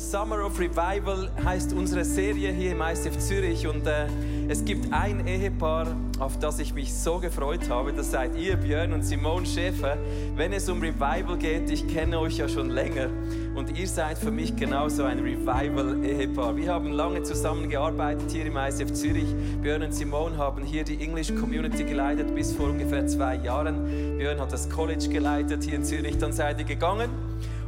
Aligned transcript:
Summer 0.00 0.42
of 0.46 0.58
Revival 0.58 1.30
heißt 1.44 1.74
unsere 1.74 2.06
Serie 2.06 2.50
hier 2.52 2.72
im 2.72 2.80
ICF 2.80 3.18
Zürich 3.18 3.66
und 3.66 3.86
äh, 3.86 4.06
es 4.48 4.64
gibt 4.64 4.90
ein 4.94 5.26
Ehepaar, 5.26 5.88
auf 6.18 6.38
das 6.38 6.58
ich 6.58 6.72
mich 6.72 6.92
so 6.92 7.18
gefreut 7.18 7.68
habe. 7.68 7.92
Das 7.92 8.10
seid 8.10 8.34
ihr, 8.34 8.56
Björn 8.56 8.94
und 8.94 9.02
Simone 9.02 9.44
Schäfer. 9.44 9.98
Wenn 10.34 10.54
es 10.54 10.70
um 10.70 10.80
Revival 10.80 11.36
geht, 11.36 11.70
ich 11.70 11.86
kenne 11.86 12.18
euch 12.18 12.38
ja 12.38 12.48
schon 12.48 12.70
länger 12.70 13.10
und 13.54 13.78
ihr 13.78 13.86
seid 13.86 14.16
für 14.16 14.30
mich 14.30 14.56
genauso 14.56 15.04
ein 15.04 15.18
Revival-Ehepaar. 15.18 16.56
Wir 16.56 16.72
haben 16.72 16.92
lange 16.92 17.22
zusammengearbeitet 17.22 18.30
hier 18.30 18.46
im 18.46 18.56
ICF 18.56 18.94
Zürich. 18.94 19.34
Björn 19.60 19.82
und 19.82 19.92
Simone 19.92 20.38
haben 20.38 20.64
hier 20.64 20.82
die 20.82 20.98
English 21.04 21.28
Community 21.34 21.84
geleitet 21.84 22.34
bis 22.34 22.54
vor 22.54 22.70
ungefähr 22.70 23.06
zwei 23.06 23.36
Jahren. 23.36 24.16
Björn 24.16 24.40
hat 24.40 24.50
das 24.50 24.70
College 24.70 25.10
geleitet 25.10 25.62
hier 25.62 25.74
in 25.74 25.84
Zürich. 25.84 26.16
Dann 26.16 26.32
seid 26.32 26.58
ihr 26.58 26.64
gegangen 26.64 27.10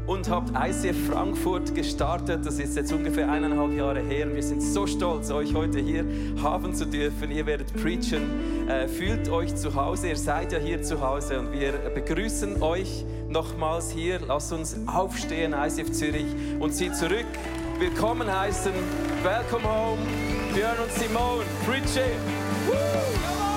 und 0.06 0.28
habt 0.28 0.50
ICF 0.50 1.08
Frankfurt 1.08 1.74
gestartet. 1.74 2.44
Das 2.44 2.58
ist 2.58 2.76
jetzt 2.76 2.92
ungefähr 2.92 3.30
eineinhalb 3.30 3.72
Jahre 3.72 4.00
her. 4.00 4.32
Wir 4.34 4.42
sind 4.42 4.62
so 4.62 4.86
stolz, 4.86 5.30
euch 5.30 5.54
heute 5.54 5.78
hier 5.78 6.04
haben 6.42 6.74
zu 6.74 6.86
dürfen. 6.86 7.30
Ihr 7.30 7.46
werdet 7.46 7.72
preachen. 7.74 8.68
Äh, 8.68 8.88
fühlt 8.88 9.28
euch 9.28 9.54
zu 9.54 9.74
Hause. 9.74 10.08
Ihr 10.08 10.16
seid 10.16 10.52
ja 10.52 10.58
hier 10.58 10.82
zu 10.82 11.00
Hause 11.00 11.40
und 11.40 11.52
wir 11.52 11.72
begrüßen 11.94 12.62
euch 12.62 13.04
nochmals 13.28 13.90
hier. 13.90 14.20
Lasst 14.26 14.52
uns 14.52 14.76
aufstehen, 14.86 15.54
ICF 15.54 15.92
Zürich, 15.92 16.26
und 16.58 16.74
sie 16.74 16.92
zurück 16.92 17.26
willkommen 17.78 18.30
heißen. 18.32 18.72
Welcome 19.22 19.64
home, 19.64 19.98
Björn 20.54 20.78
und 20.78 20.92
Simone. 20.92 21.44
Preaching. 21.66 22.18
Woo! 22.66 23.51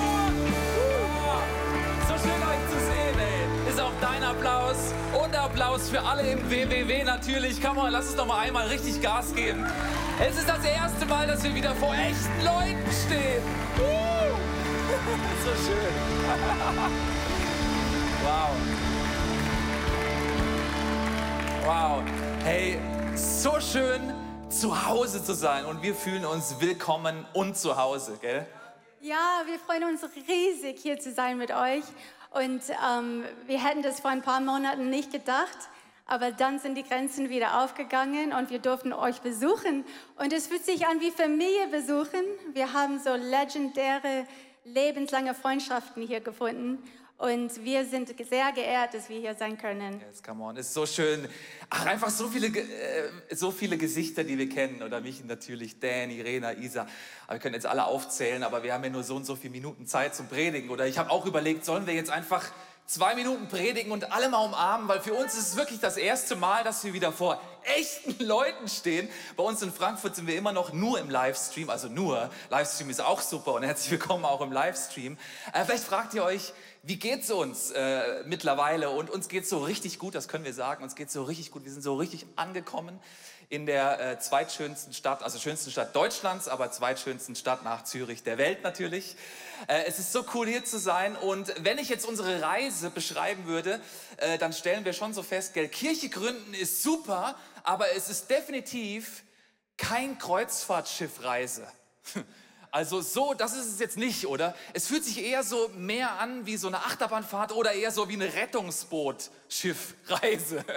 Applaus 5.76 5.90
für 5.90 6.00
alle 6.00 6.22
im 6.30 6.50
WWW 6.50 7.04
natürlich. 7.04 7.62
Komm 7.62 7.76
mal, 7.76 7.90
lass 7.90 8.06
uns 8.06 8.16
doch 8.16 8.24
mal 8.24 8.38
einmal 8.38 8.66
richtig 8.68 9.02
Gas 9.02 9.34
geben. 9.34 9.66
Es 10.18 10.38
ist 10.38 10.48
das 10.48 10.64
erste 10.64 11.04
Mal, 11.04 11.26
dass 11.26 11.44
wir 11.44 11.54
wieder 11.54 11.74
vor 11.74 11.94
echten 11.94 12.42
Leuten 12.42 12.90
stehen. 13.04 13.42
so 15.44 15.50
schön. 15.66 15.76
wow. 18.24 18.48
Wow. 21.66 22.02
Hey, 22.42 22.78
so 23.14 23.60
schön 23.60 24.14
zu 24.48 24.86
Hause 24.86 25.22
zu 25.22 25.34
sein 25.34 25.66
und 25.66 25.82
wir 25.82 25.94
fühlen 25.94 26.24
uns 26.24 26.58
willkommen 26.58 27.26
und 27.34 27.58
zu 27.58 27.76
Hause, 27.76 28.16
gell? 28.22 28.46
Ja, 29.02 29.42
wir 29.44 29.58
freuen 29.58 29.84
uns 29.84 30.00
riesig 30.26 30.78
hier 30.80 30.98
zu 30.98 31.12
sein 31.12 31.36
mit 31.36 31.50
euch 31.50 31.84
und 32.36 32.60
ähm, 32.86 33.24
wir 33.46 33.64
hätten 33.64 33.82
das 33.82 34.00
vor 34.00 34.10
ein 34.10 34.20
paar 34.20 34.40
Monaten 34.40 34.90
nicht 34.90 35.10
gedacht, 35.10 35.56
aber 36.04 36.32
dann 36.32 36.58
sind 36.58 36.74
die 36.74 36.82
Grenzen 36.82 37.30
wieder 37.30 37.62
aufgegangen 37.62 38.34
und 38.34 38.50
wir 38.50 38.58
durften 38.58 38.92
euch 38.92 39.20
besuchen. 39.22 39.84
Und 40.18 40.32
es 40.34 40.46
fühlt 40.46 40.64
sich 40.64 40.86
an 40.86 41.00
wie 41.00 41.10
Familie 41.10 41.66
besuchen. 41.68 42.20
Wir 42.52 42.74
haben 42.74 42.98
so 42.98 43.14
legendäre, 43.14 44.26
lebenslange 44.64 45.34
Freundschaften 45.34 46.06
hier 46.06 46.20
gefunden. 46.20 46.82
Und 47.18 47.64
wir 47.64 47.86
sind 47.86 48.14
sehr 48.28 48.52
geehrt, 48.52 48.92
dass 48.92 49.08
wir 49.08 49.18
hier 49.18 49.34
sein 49.34 49.56
können. 49.56 50.02
Yes, 50.06 50.22
come 50.22 50.44
on, 50.44 50.56
ist 50.56 50.74
so 50.74 50.84
schön. 50.84 51.26
Ach, 51.70 51.86
einfach 51.86 52.10
so 52.10 52.28
viele, 52.28 52.48
äh, 52.48 53.08
so 53.30 53.50
viele 53.50 53.78
Gesichter, 53.78 54.22
die 54.22 54.36
wir 54.36 54.50
kennen. 54.50 54.82
Oder 54.82 55.00
mich 55.00 55.24
natürlich, 55.24 55.80
Dan, 55.80 56.10
Irena, 56.10 56.52
Isa. 56.52 56.86
Aber 57.26 57.36
wir 57.36 57.38
können 57.38 57.54
jetzt 57.54 57.64
alle 57.64 57.86
aufzählen, 57.86 58.42
aber 58.42 58.62
wir 58.62 58.74
haben 58.74 58.84
ja 58.84 58.90
nur 58.90 59.02
so 59.02 59.16
und 59.16 59.24
so 59.24 59.34
viele 59.34 59.52
Minuten 59.52 59.86
Zeit 59.86 60.14
zum 60.14 60.28
Predigen. 60.28 60.68
Oder 60.68 60.86
ich 60.86 60.98
habe 60.98 61.10
auch 61.10 61.24
überlegt, 61.24 61.64
sollen 61.64 61.86
wir 61.86 61.94
jetzt 61.94 62.10
einfach 62.10 62.52
zwei 62.86 63.16
Minuten 63.16 63.48
predigen 63.48 63.90
und 63.90 64.12
alle 64.12 64.28
mal 64.28 64.44
umarmen, 64.44 64.88
weil 64.88 65.00
für 65.00 65.14
uns 65.14 65.34
ist 65.34 65.48
es 65.48 65.56
wirklich 65.56 65.80
das 65.80 65.96
erste 65.96 66.36
Mal, 66.36 66.62
dass 66.62 66.84
wir 66.84 66.92
wieder 66.92 67.12
vor 67.12 67.40
echten 67.64 68.24
Leuten 68.24 68.68
stehen. 68.68 69.08
Bei 69.36 69.42
uns 69.42 69.60
in 69.60 69.72
Frankfurt 69.72 70.14
sind 70.14 70.28
wir 70.28 70.36
immer 70.36 70.52
noch 70.52 70.72
nur 70.72 71.00
im 71.00 71.10
Livestream, 71.10 71.68
also 71.68 71.88
nur. 71.88 72.30
Livestream 72.48 72.88
ist 72.88 73.00
auch 73.00 73.20
super 73.20 73.54
und 73.54 73.64
herzlich 73.64 73.90
willkommen 73.90 74.24
auch 74.24 74.40
im 74.40 74.52
Livestream. 74.52 75.18
Äh, 75.52 75.64
vielleicht 75.64 75.84
fragt 75.84 76.14
ihr 76.14 76.22
euch, 76.22 76.52
wie 76.84 76.96
geht's 76.96 77.32
uns 77.32 77.72
äh, 77.72 78.22
mittlerweile? 78.26 78.90
Und 78.90 79.10
uns 79.10 79.26
geht's 79.26 79.50
so 79.50 79.58
richtig 79.58 79.98
gut, 79.98 80.14
das 80.14 80.28
können 80.28 80.44
wir 80.44 80.54
sagen. 80.54 80.84
Uns 80.84 80.94
geht's 80.94 81.12
so 81.12 81.24
richtig 81.24 81.50
gut. 81.50 81.64
Wir 81.64 81.72
sind 81.72 81.82
so 81.82 81.96
richtig 81.96 82.26
angekommen 82.36 83.00
in 83.48 83.66
der 83.66 84.00
äh, 84.00 84.18
zweitschönsten 84.18 84.92
Stadt, 84.92 85.22
also 85.22 85.38
schönsten 85.38 85.70
Stadt 85.70 85.94
Deutschlands, 85.94 86.48
aber 86.48 86.70
zweitschönsten 86.70 87.36
Stadt 87.36 87.62
nach 87.62 87.84
Zürich 87.84 88.22
der 88.22 88.38
Welt 88.38 88.62
natürlich. 88.62 89.16
Äh, 89.68 89.84
es 89.86 89.98
ist 89.98 90.12
so 90.12 90.24
cool 90.34 90.46
hier 90.48 90.64
zu 90.64 90.78
sein 90.78 91.16
und 91.16 91.52
wenn 91.64 91.78
ich 91.78 91.88
jetzt 91.88 92.06
unsere 92.06 92.42
Reise 92.42 92.90
beschreiben 92.90 93.46
würde, 93.46 93.80
äh, 94.16 94.38
dann 94.38 94.52
stellen 94.52 94.84
wir 94.84 94.92
schon 94.92 95.14
so 95.14 95.22
fest, 95.22 95.54
gell, 95.54 95.68
Kirche 95.68 96.08
gründen 96.08 96.54
ist 96.54 96.82
super, 96.82 97.36
aber 97.62 97.92
es 97.94 98.08
ist 98.08 98.30
definitiv 98.30 99.22
kein 99.76 100.18
Kreuzfahrtschiffreise. 100.18 101.66
Also 102.76 103.00
so, 103.00 103.32
das 103.32 103.54
ist 103.54 103.72
es 103.72 103.78
jetzt 103.78 103.96
nicht, 103.96 104.26
oder? 104.26 104.54
Es 104.74 104.88
fühlt 104.88 105.02
sich 105.02 105.24
eher 105.24 105.42
so 105.42 105.70
mehr 105.78 106.20
an 106.20 106.44
wie 106.44 106.58
so 106.58 106.68
eine 106.68 106.84
Achterbahnfahrt 106.84 107.52
oder 107.52 107.72
eher 107.72 107.90
so 107.90 108.10
wie 108.10 108.16
eine 108.16 108.34
Rettungsboot-Schiffreise. 108.34 110.62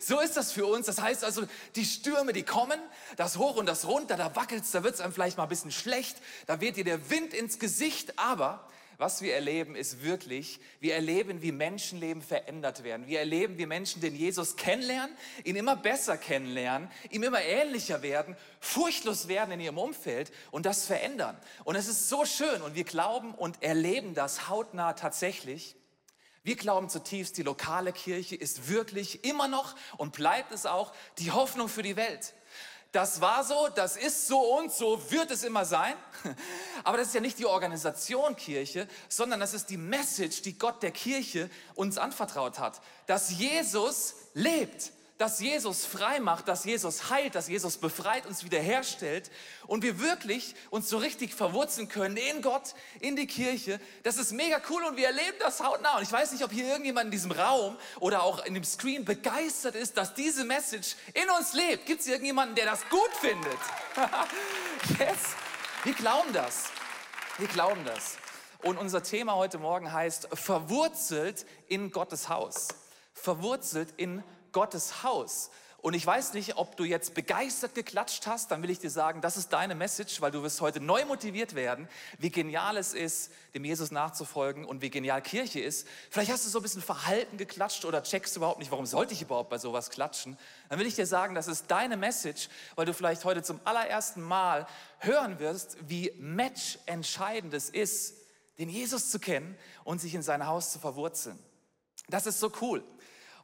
So 0.00 0.20
ist 0.20 0.36
das 0.36 0.52
für 0.52 0.66
uns. 0.66 0.86
Das 0.86 1.00
heißt 1.00 1.24
also, 1.24 1.42
die 1.74 1.84
Stürme, 1.84 2.32
die 2.32 2.42
kommen, 2.42 2.80
das 3.16 3.36
hoch 3.36 3.56
und 3.56 3.66
das 3.66 3.86
runter, 3.86 4.16
da 4.16 4.34
wackelt's, 4.34 4.70
da 4.70 4.82
wird's 4.82 5.00
einem 5.00 5.12
vielleicht 5.12 5.36
mal 5.36 5.42
ein 5.42 5.50
bisschen 5.50 5.72
schlecht, 5.72 6.16
da 6.46 6.58
weht 6.60 6.76
dir 6.76 6.84
der 6.84 7.10
Wind 7.10 7.34
ins 7.34 7.58
Gesicht, 7.58 8.18
aber 8.18 8.66
was 8.98 9.20
wir 9.20 9.34
erleben, 9.34 9.76
ist 9.76 10.02
wirklich, 10.02 10.58
wir 10.80 10.94
erleben, 10.94 11.42
wie 11.42 11.52
Menschenleben 11.52 12.22
verändert 12.22 12.82
werden. 12.82 13.06
Wir 13.06 13.18
erleben, 13.18 13.58
wie 13.58 13.66
Menschen 13.66 14.00
den 14.00 14.14
Jesus 14.14 14.56
kennenlernen, 14.56 15.14
ihn 15.44 15.56
immer 15.56 15.76
besser 15.76 16.16
kennenlernen, 16.16 16.90
ihm 17.10 17.22
immer 17.22 17.42
ähnlicher 17.42 18.02
werden, 18.02 18.36
furchtlos 18.60 19.28
werden 19.28 19.52
in 19.52 19.60
ihrem 19.60 19.78
Umfeld 19.78 20.32
und 20.50 20.64
das 20.64 20.86
verändern. 20.86 21.36
Und 21.64 21.76
es 21.76 21.88
ist 21.88 22.08
so 22.08 22.24
schön 22.24 22.62
und 22.62 22.74
wir 22.74 22.84
glauben 22.84 23.34
und 23.34 23.62
erleben 23.62 24.14
das 24.14 24.48
hautnah 24.48 24.94
tatsächlich. 24.94 25.76
Wir 26.42 26.56
glauben 26.56 26.88
zutiefst, 26.88 27.36
die 27.36 27.42
lokale 27.42 27.92
Kirche 27.92 28.36
ist 28.36 28.68
wirklich 28.68 29.24
immer 29.24 29.48
noch 29.48 29.74
und 29.96 30.12
bleibt 30.12 30.52
es 30.52 30.64
auch 30.64 30.92
die 31.18 31.32
Hoffnung 31.32 31.68
für 31.68 31.82
die 31.82 31.96
Welt 31.96 32.34
das 32.96 33.20
war 33.20 33.44
so, 33.44 33.68
das 33.74 33.98
ist 33.98 34.26
so 34.26 34.38
und 34.56 34.72
so 34.72 34.98
wird 35.10 35.30
es 35.30 35.42
immer 35.44 35.66
sein. 35.66 35.92
Aber 36.82 36.96
das 36.96 37.08
ist 37.08 37.14
ja 37.14 37.20
nicht 37.20 37.38
die 37.38 37.44
Organisation 37.44 38.34
Kirche, 38.34 38.88
sondern 39.10 39.38
das 39.38 39.52
ist 39.52 39.68
die 39.68 39.76
Message, 39.76 40.40
die 40.40 40.56
Gott 40.58 40.82
der 40.82 40.92
Kirche 40.92 41.50
uns 41.74 41.98
anvertraut 41.98 42.58
hat, 42.58 42.80
dass 43.06 43.32
Jesus 43.32 44.14
lebt 44.32 44.92
dass 45.18 45.40
Jesus 45.40 45.86
frei 45.86 46.20
macht, 46.20 46.46
dass 46.46 46.64
Jesus 46.64 47.08
heilt, 47.08 47.34
dass 47.34 47.48
Jesus 47.48 47.78
befreit, 47.78 48.26
uns 48.26 48.44
wiederherstellt 48.44 49.30
und 49.66 49.82
wir 49.82 49.98
wirklich 49.98 50.54
uns 50.70 50.90
so 50.90 50.98
richtig 50.98 51.34
verwurzeln 51.34 51.88
können 51.88 52.18
in 52.18 52.42
Gott, 52.42 52.74
in 53.00 53.16
die 53.16 53.26
Kirche. 53.26 53.80
Das 54.02 54.18
ist 54.18 54.32
mega 54.32 54.60
cool 54.68 54.84
und 54.84 54.96
wir 54.96 55.06
erleben 55.06 55.38
das 55.40 55.60
hautnah. 55.60 55.96
Und 55.96 56.02
ich 56.02 56.12
weiß 56.12 56.32
nicht, 56.32 56.44
ob 56.44 56.52
hier 56.52 56.66
irgendjemand 56.66 57.06
in 57.06 57.10
diesem 57.10 57.32
Raum 57.32 57.76
oder 57.98 58.22
auch 58.22 58.44
in 58.44 58.52
dem 58.52 58.64
Screen 58.64 59.04
begeistert 59.04 59.74
ist, 59.74 59.96
dass 59.96 60.12
diese 60.12 60.44
Message 60.44 60.96
in 61.14 61.28
uns 61.30 61.54
lebt. 61.54 61.86
Gibt 61.86 62.02
es 62.02 62.06
irgendjemanden, 62.06 62.54
der 62.54 62.66
das 62.66 62.86
gut 62.90 63.10
findet? 63.20 63.58
yes, 64.98 65.18
wir 65.84 65.94
glauben 65.94 66.32
das. 66.34 66.64
Wir 67.38 67.48
glauben 67.48 67.84
das. 67.86 68.18
Und 68.62 68.76
unser 68.78 69.02
Thema 69.02 69.34
heute 69.34 69.58
Morgen 69.58 69.92
heißt 69.92 70.28
verwurzelt 70.34 71.46
in 71.68 71.90
Gottes 71.90 72.28
Haus. 72.28 72.68
Verwurzelt 73.14 73.94
in 73.96 74.16
Gottes 74.16 74.35
Haus. 75.02 75.50
Und 75.82 75.94
ich 75.94 76.04
weiß 76.04 76.32
nicht, 76.32 76.56
ob 76.56 76.76
du 76.76 76.82
jetzt 76.82 77.14
begeistert 77.14 77.74
geklatscht 77.76 78.26
hast, 78.26 78.50
dann 78.50 78.60
will 78.62 78.70
ich 78.70 78.80
dir 78.80 78.90
sagen, 78.90 79.20
das 79.20 79.36
ist 79.36 79.52
deine 79.52 79.76
Message, 79.76 80.20
weil 80.20 80.32
du 80.32 80.42
wirst 80.42 80.60
heute 80.60 80.80
neu 80.80 81.04
motiviert 81.04 81.54
werden, 81.54 81.88
wie 82.18 82.30
genial 82.30 82.76
es 82.76 82.92
ist, 82.92 83.30
dem 83.54 83.64
Jesus 83.64 83.92
nachzufolgen 83.92 84.64
und 84.64 84.82
wie 84.82 84.90
genial 84.90 85.22
Kirche 85.22 85.60
ist. 85.60 85.86
Vielleicht 86.10 86.32
hast 86.32 86.44
du 86.44 86.50
so 86.50 86.58
ein 86.58 86.62
bisschen 86.62 86.82
verhalten 86.82 87.36
geklatscht 87.36 87.84
oder 87.84 88.02
checkst 88.02 88.36
überhaupt 88.36 88.58
nicht, 88.58 88.72
warum 88.72 88.86
sollte 88.86 89.14
ich 89.14 89.22
überhaupt 89.22 89.48
bei 89.48 89.58
sowas 89.58 89.90
klatschen. 89.90 90.36
Dann 90.70 90.80
will 90.80 90.86
ich 90.86 90.96
dir 90.96 91.06
sagen, 91.06 91.36
das 91.36 91.46
ist 91.46 91.70
deine 91.70 91.96
Message, 91.96 92.48
weil 92.74 92.86
du 92.86 92.92
vielleicht 92.92 93.24
heute 93.24 93.44
zum 93.44 93.60
allerersten 93.62 94.22
Mal 94.22 94.66
hören 94.98 95.38
wirst, 95.38 95.76
wie 95.88 96.12
matchentscheidend 96.18 97.54
es 97.54 97.70
ist, 97.70 98.14
den 98.58 98.68
Jesus 98.68 99.10
zu 99.10 99.20
kennen 99.20 99.56
und 99.84 100.00
sich 100.00 100.14
in 100.14 100.22
sein 100.22 100.46
Haus 100.46 100.72
zu 100.72 100.80
verwurzeln. 100.80 101.38
Das 102.08 102.26
ist 102.26 102.40
so 102.40 102.50
cool. 102.60 102.82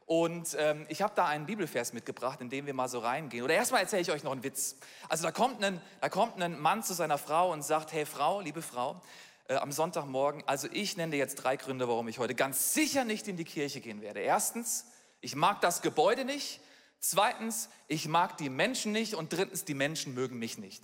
Und 0.05 0.55
ähm, 0.59 0.85
ich 0.89 1.01
habe 1.01 1.13
da 1.15 1.25
einen 1.25 1.45
Bibelvers 1.45 1.93
mitgebracht, 1.93 2.41
in 2.41 2.49
dem 2.49 2.65
wir 2.65 2.73
mal 2.73 2.89
so 2.89 2.99
reingehen. 2.99 3.43
Oder 3.43 3.55
erstmal 3.55 3.81
erzähle 3.81 4.01
ich 4.01 4.11
euch 4.11 4.23
noch 4.23 4.31
einen 4.31 4.43
Witz. 4.43 4.75
Also 5.07 5.23
da 5.23 5.31
kommt 5.31 5.63
ein, 5.63 5.81
da 6.01 6.09
kommt 6.09 6.41
ein 6.41 6.59
Mann 6.59 6.83
zu 6.83 6.93
seiner 6.93 7.17
Frau 7.17 7.51
und 7.51 7.63
sagt, 7.63 7.93
hey 7.93 8.05
Frau, 8.05 8.41
liebe 8.41 8.61
Frau, 8.61 9.01
äh, 9.47 9.55
am 9.55 9.71
Sonntagmorgen, 9.71 10.43
also 10.45 10.67
ich 10.71 10.97
nenne 10.97 11.11
dir 11.11 11.17
jetzt 11.17 11.35
drei 11.35 11.55
Gründe, 11.55 11.87
warum 11.87 12.07
ich 12.07 12.19
heute 12.19 12.35
ganz 12.35 12.73
sicher 12.73 13.05
nicht 13.05 13.27
in 13.27 13.37
die 13.37 13.45
Kirche 13.45 13.81
gehen 13.81 14.01
werde. 14.01 14.19
Erstens, 14.19 14.85
ich 15.21 15.35
mag 15.35 15.61
das 15.61 15.81
Gebäude 15.81 16.25
nicht. 16.25 16.59
Zweitens, 16.99 17.69
ich 17.87 18.07
mag 18.07 18.37
die 18.37 18.49
Menschen 18.49 18.91
nicht. 18.91 19.15
Und 19.15 19.31
drittens, 19.31 19.63
die 19.63 19.73
Menschen 19.73 20.13
mögen 20.13 20.37
mich 20.37 20.57
nicht. 20.57 20.83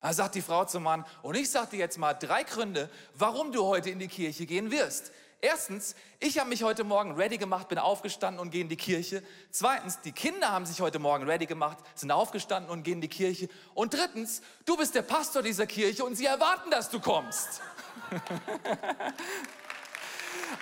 Da 0.00 0.14
sagt 0.14 0.34
die 0.34 0.42
Frau 0.42 0.64
zum 0.64 0.82
Mann, 0.84 1.04
und 1.22 1.34
ich 1.34 1.50
sage 1.50 1.72
dir 1.72 1.78
jetzt 1.78 1.98
mal 1.98 2.14
drei 2.14 2.42
Gründe, 2.42 2.88
warum 3.14 3.52
du 3.52 3.66
heute 3.66 3.90
in 3.90 3.98
die 3.98 4.08
Kirche 4.08 4.46
gehen 4.46 4.70
wirst. 4.70 5.12
Erstens, 5.42 5.94
ich 6.18 6.38
habe 6.38 6.50
mich 6.50 6.62
heute 6.62 6.84
Morgen 6.84 7.12
ready 7.12 7.38
gemacht, 7.38 7.68
bin 7.68 7.78
aufgestanden 7.78 8.40
und 8.40 8.50
gehe 8.50 8.60
in 8.60 8.68
die 8.68 8.76
Kirche. 8.76 9.22
Zweitens, 9.50 9.98
die 10.02 10.12
Kinder 10.12 10.50
haben 10.50 10.66
sich 10.66 10.82
heute 10.82 10.98
Morgen 10.98 11.24
ready 11.24 11.46
gemacht, 11.46 11.78
sind 11.94 12.10
aufgestanden 12.10 12.70
und 12.70 12.82
gehen 12.82 12.94
in 12.94 13.00
die 13.00 13.08
Kirche. 13.08 13.48
Und 13.72 13.94
drittens, 13.94 14.42
du 14.66 14.76
bist 14.76 14.94
der 14.94 15.00
Pastor 15.00 15.42
dieser 15.42 15.66
Kirche 15.66 16.04
und 16.04 16.14
sie 16.14 16.26
erwarten, 16.26 16.70
dass 16.70 16.90
du 16.90 17.00
kommst. 17.00 17.62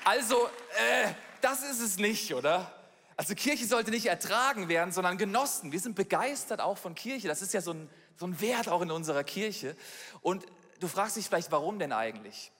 also, 0.04 0.46
äh, 0.46 1.08
das 1.40 1.64
ist 1.64 1.80
es 1.80 1.98
nicht, 1.98 2.32
oder? 2.32 2.72
Also 3.16 3.34
Kirche 3.34 3.66
sollte 3.66 3.90
nicht 3.90 4.06
ertragen 4.06 4.68
werden, 4.68 4.92
sondern 4.92 5.18
genossen. 5.18 5.72
Wir 5.72 5.80
sind 5.80 5.96
begeistert 5.96 6.60
auch 6.60 6.78
von 6.78 6.94
Kirche. 6.94 7.26
Das 7.26 7.42
ist 7.42 7.52
ja 7.52 7.60
so 7.60 7.72
ein, 7.72 7.90
so 8.16 8.28
ein 8.28 8.40
Wert 8.40 8.68
auch 8.68 8.82
in 8.82 8.92
unserer 8.92 9.24
Kirche. 9.24 9.76
Und 10.20 10.46
du 10.78 10.86
fragst 10.86 11.16
dich 11.16 11.26
vielleicht, 11.26 11.50
warum 11.50 11.80
denn 11.80 11.92
eigentlich? 11.92 12.52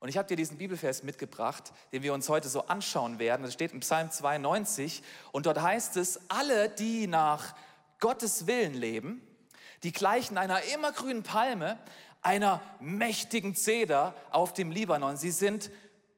Und 0.00 0.08
ich 0.08 0.16
habe 0.16 0.26
dir 0.26 0.36
diesen 0.36 0.56
Bibelvers 0.56 1.02
mitgebracht, 1.02 1.72
den 1.92 2.02
wir 2.02 2.14
uns 2.14 2.28
heute 2.30 2.48
so 2.48 2.66
anschauen 2.66 3.18
werden. 3.18 3.42
Das 3.42 3.52
steht 3.52 3.72
im 3.72 3.80
Psalm 3.80 4.10
92 4.10 5.02
und 5.30 5.44
dort 5.44 5.60
heißt 5.60 5.98
es, 5.98 6.20
alle, 6.28 6.70
die 6.70 7.06
nach 7.06 7.54
Gottes 7.98 8.46
Willen 8.46 8.72
leben, 8.72 9.20
die 9.82 9.92
gleichen 9.92 10.38
einer 10.38 10.62
immergrünen 10.74 11.22
Palme, 11.22 11.78
einer 12.22 12.62
mächtigen 12.80 13.54
Zeder 13.54 14.14
auf 14.30 14.54
dem 14.54 14.70
Libanon. 14.70 15.18
Sie 15.18 15.30
sind 15.30 15.70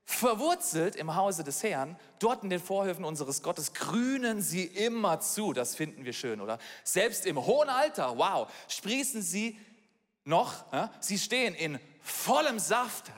verwurzelt 0.04 0.94
im 0.94 1.16
Hause 1.16 1.42
des 1.42 1.62
Herrn, 1.64 1.96
dort 2.20 2.44
in 2.44 2.50
den 2.50 2.60
Vorhöfen 2.60 3.04
unseres 3.04 3.42
Gottes, 3.42 3.72
grünen 3.72 4.42
sie 4.42 4.64
immer 4.64 5.20
zu. 5.20 5.52
Das 5.52 5.74
finden 5.74 6.04
wir 6.04 6.12
schön, 6.12 6.40
oder? 6.40 6.58
Selbst 6.84 7.26
im 7.26 7.44
hohen 7.46 7.68
Alter, 7.68 8.16
wow, 8.16 8.48
sprießen 8.68 9.22
sie 9.22 9.58
noch. 10.24 10.72
Ja? 10.72 10.92
Sie 11.00 11.18
stehen 11.18 11.54
in 11.54 11.80
vollem 12.02 12.58
Saft 12.58 13.12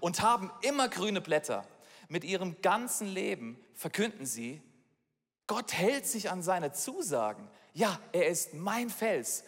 und 0.00 0.20
haben 0.20 0.50
immer 0.62 0.88
grüne 0.88 1.20
Blätter. 1.20 1.66
Mit 2.08 2.24
ihrem 2.24 2.60
ganzen 2.60 3.06
Leben 3.08 3.58
verkünden 3.74 4.26
sie, 4.26 4.60
Gott 5.46 5.72
hält 5.72 6.06
sich 6.06 6.30
an 6.30 6.42
seine 6.42 6.72
Zusagen. 6.72 7.48
Ja, 7.74 7.98
er 8.12 8.28
ist 8.28 8.54
mein 8.54 8.90
Fels. 8.90 9.44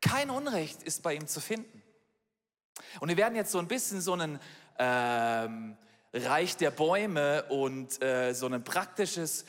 Kein 0.00 0.30
Unrecht 0.30 0.82
ist 0.82 1.02
bei 1.02 1.14
ihm 1.14 1.26
zu 1.26 1.40
finden. 1.40 1.82
Und 3.00 3.08
wir 3.08 3.16
werden 3.16 3.36
jetzt 3.36 3.52
so 3.52 3.58
ein 3.58 3.68
bisschen 3.68 4.00
so 4.00 4.12
einen 4.12 4.40
ähm, 4.78 5.76
Reich 6.12 6.56
der 6.56 6.70
Bäume 6.70 7.44
und 7.44 8.02
äh, 8.02 8.32
so 8.32 8.46
ein 8.46 8.62
praktisches 8.64 9.44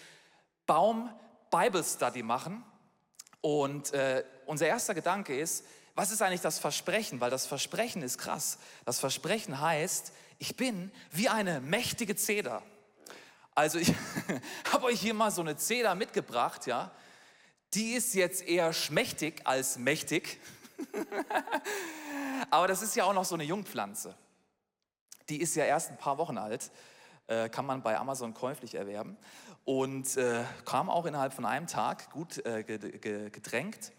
Baum-Bible-Study 0.66 2.24
machen. 2.24 2.64
Und 3.42 3.94
äh, 3.94 4.24
unser 4.46 4.68
erster 4.68 4.94
Gedanke 4.94 5.38
ist, 5.38 5.66
was 5.98 6.12
ist 6.12 6.22
eigentlich 6.22 6.42
das 6.42 6.60
Versprechen? 6.60 7.20
Weil 7.22 7.32
das 7.32 7.48
Versprechen 7.48 8.04
ist 8.04 8.20
krass. 8.20 8.60
Das 8.86 9.00
Versprechen 9.00 9.60
heißt, 9.60 10.14
ich 10.38 10.56
bin 10.56 10.92
wie 11.10 11.28
eine 11.28 11.60
mächtige 11.60 12.16
Zeder. 12.16 12.62
Also 13.56 13.80
ich 13.80 13.92
habe 14.72 14.86
euch 14.86 15.02
hier 15.02 15.16
mal 15.16 15.32
so 15.32 15.42
eine 15.42 15.58
Zeder 15.58 15.96
mitgebracht, 15.96 16.68
ja. 16.68 16.92
Die 17.74 17.94
ist 17.94 18.14
jetzt 18.14 18.44
eher 18.44 18.74
schmächtig 18.74 19.42
als 19.46 19.80
mächtig. 19.80 20.40
Aber 22.52 22.68
das 22.68 22.84
ist 22.84 22.96
ja 22.96 23.06
auch 23.06 23.14
noch 23.14 23.26
so 23.26 23.34
eine 23.34 23.44
Jungpflanze. 23.44 24.16
Die 25.30 25.42
ist 25.42 25.56
ja 25.56 25.66
erst 25.66 25.90
ein 25.90 25.98
paar 25.98 26.20
Wochen 26.20 26.38
alt, 26.38 26.70
äh, 27.26 27.50
kann 27.50 27.66
man 27.66 27.82
bei 27.82 27.98
Amazon 27.98 28.36
käuflich 28.36 28.76
erwerben 28.76 29.18
und 29.66 30.16
äh, 30.16 30.44
kam 30.64 30.92
auch 30.92 31.08
innerhalb 31.08 31.34
von 31.34 31.46
einem 31.46 31.66
Tag 31.66 32.12
gut 32.12 32.38
äh, 32.46 32.64
gedrängt 32.64 33.92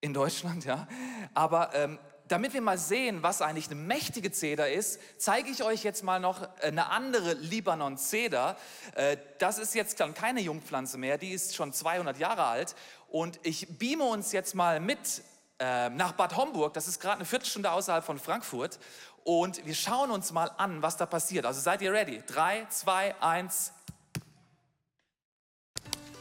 in 0.00 0.14
Deutschland, 0.14 0.64
ja. 0.64 0.86
Aber 1.34 1.74
ähm, 1.74 1.98
damit 2.28 2.52
wir 2.52 2.60
mal 2.60 2.78
sehen, 2.78 3.22
was 3.22 3.42
eigentlich 3.42 3.66
eine 3.66 3.80
mächtige 3.80 4.30
Zeder 4.30 4.70
ist, 4.70 5.00
zeige 5.16 5.50
ich 5.50 5.62
euch 5.62 5.82
jetzt 5.82 6.04
mal 6.04 6.20
noch 6.20 6.46
eine 6.60 6.90
andere 6.90 7.34
Libanon-Zeder. 7.34 8.56
Äh, 8.94 9.16
das 9.38 9.58
ist 9.58 9.74
jetzt 9.74 9.98
dann 10.00 10.14
keine 10.14 10.40
Jungpflanze 10.40 10.98
mehr, 10.98 11.18
die 11.18 11.30
ist 11.30 11.56
schon 11.56 11.72
200 11.72 12.18
Jahre 12.18 12.44
alt. 12.44 12.74
Und 13.08 13.40
ich 13.42 13.78
beame 13.78 14.04
uns 14.04 14.32
jetzt 14.32 14.54
mal 14.54 14.80
mit 14.80 15.22
äh, 15.58 15.88
nach 15.90 16.12
Bad 16.12 16.36
Homburg, 16.36 16.74
das 16.74 16.86
ist 16.86 17.00
gerade 17.00 17.16
eine 17.16 17.24
Viertelstunde 17.24 17.72
außerhalb 17.72 18.04
von 18.04 18.18
Frankfurt. 18.18 18.78
Und 19.24 19.64
wir 19.66 19.74
schauen 19.74 20.10
uns 20.10 20.32
mal 20.32 20.50
an, 20.56 20.82
was 20.82 20.96
da 20.96 21.04
passiert. 21.04 21.44
Also 21.44 21.60
seid 21.60 21.82
ihr 21.82 21.92
ready? 21.92 22.22
Drei, 22.26 22.66
zwei, 22.70 23.14
eins. 23.20 23.72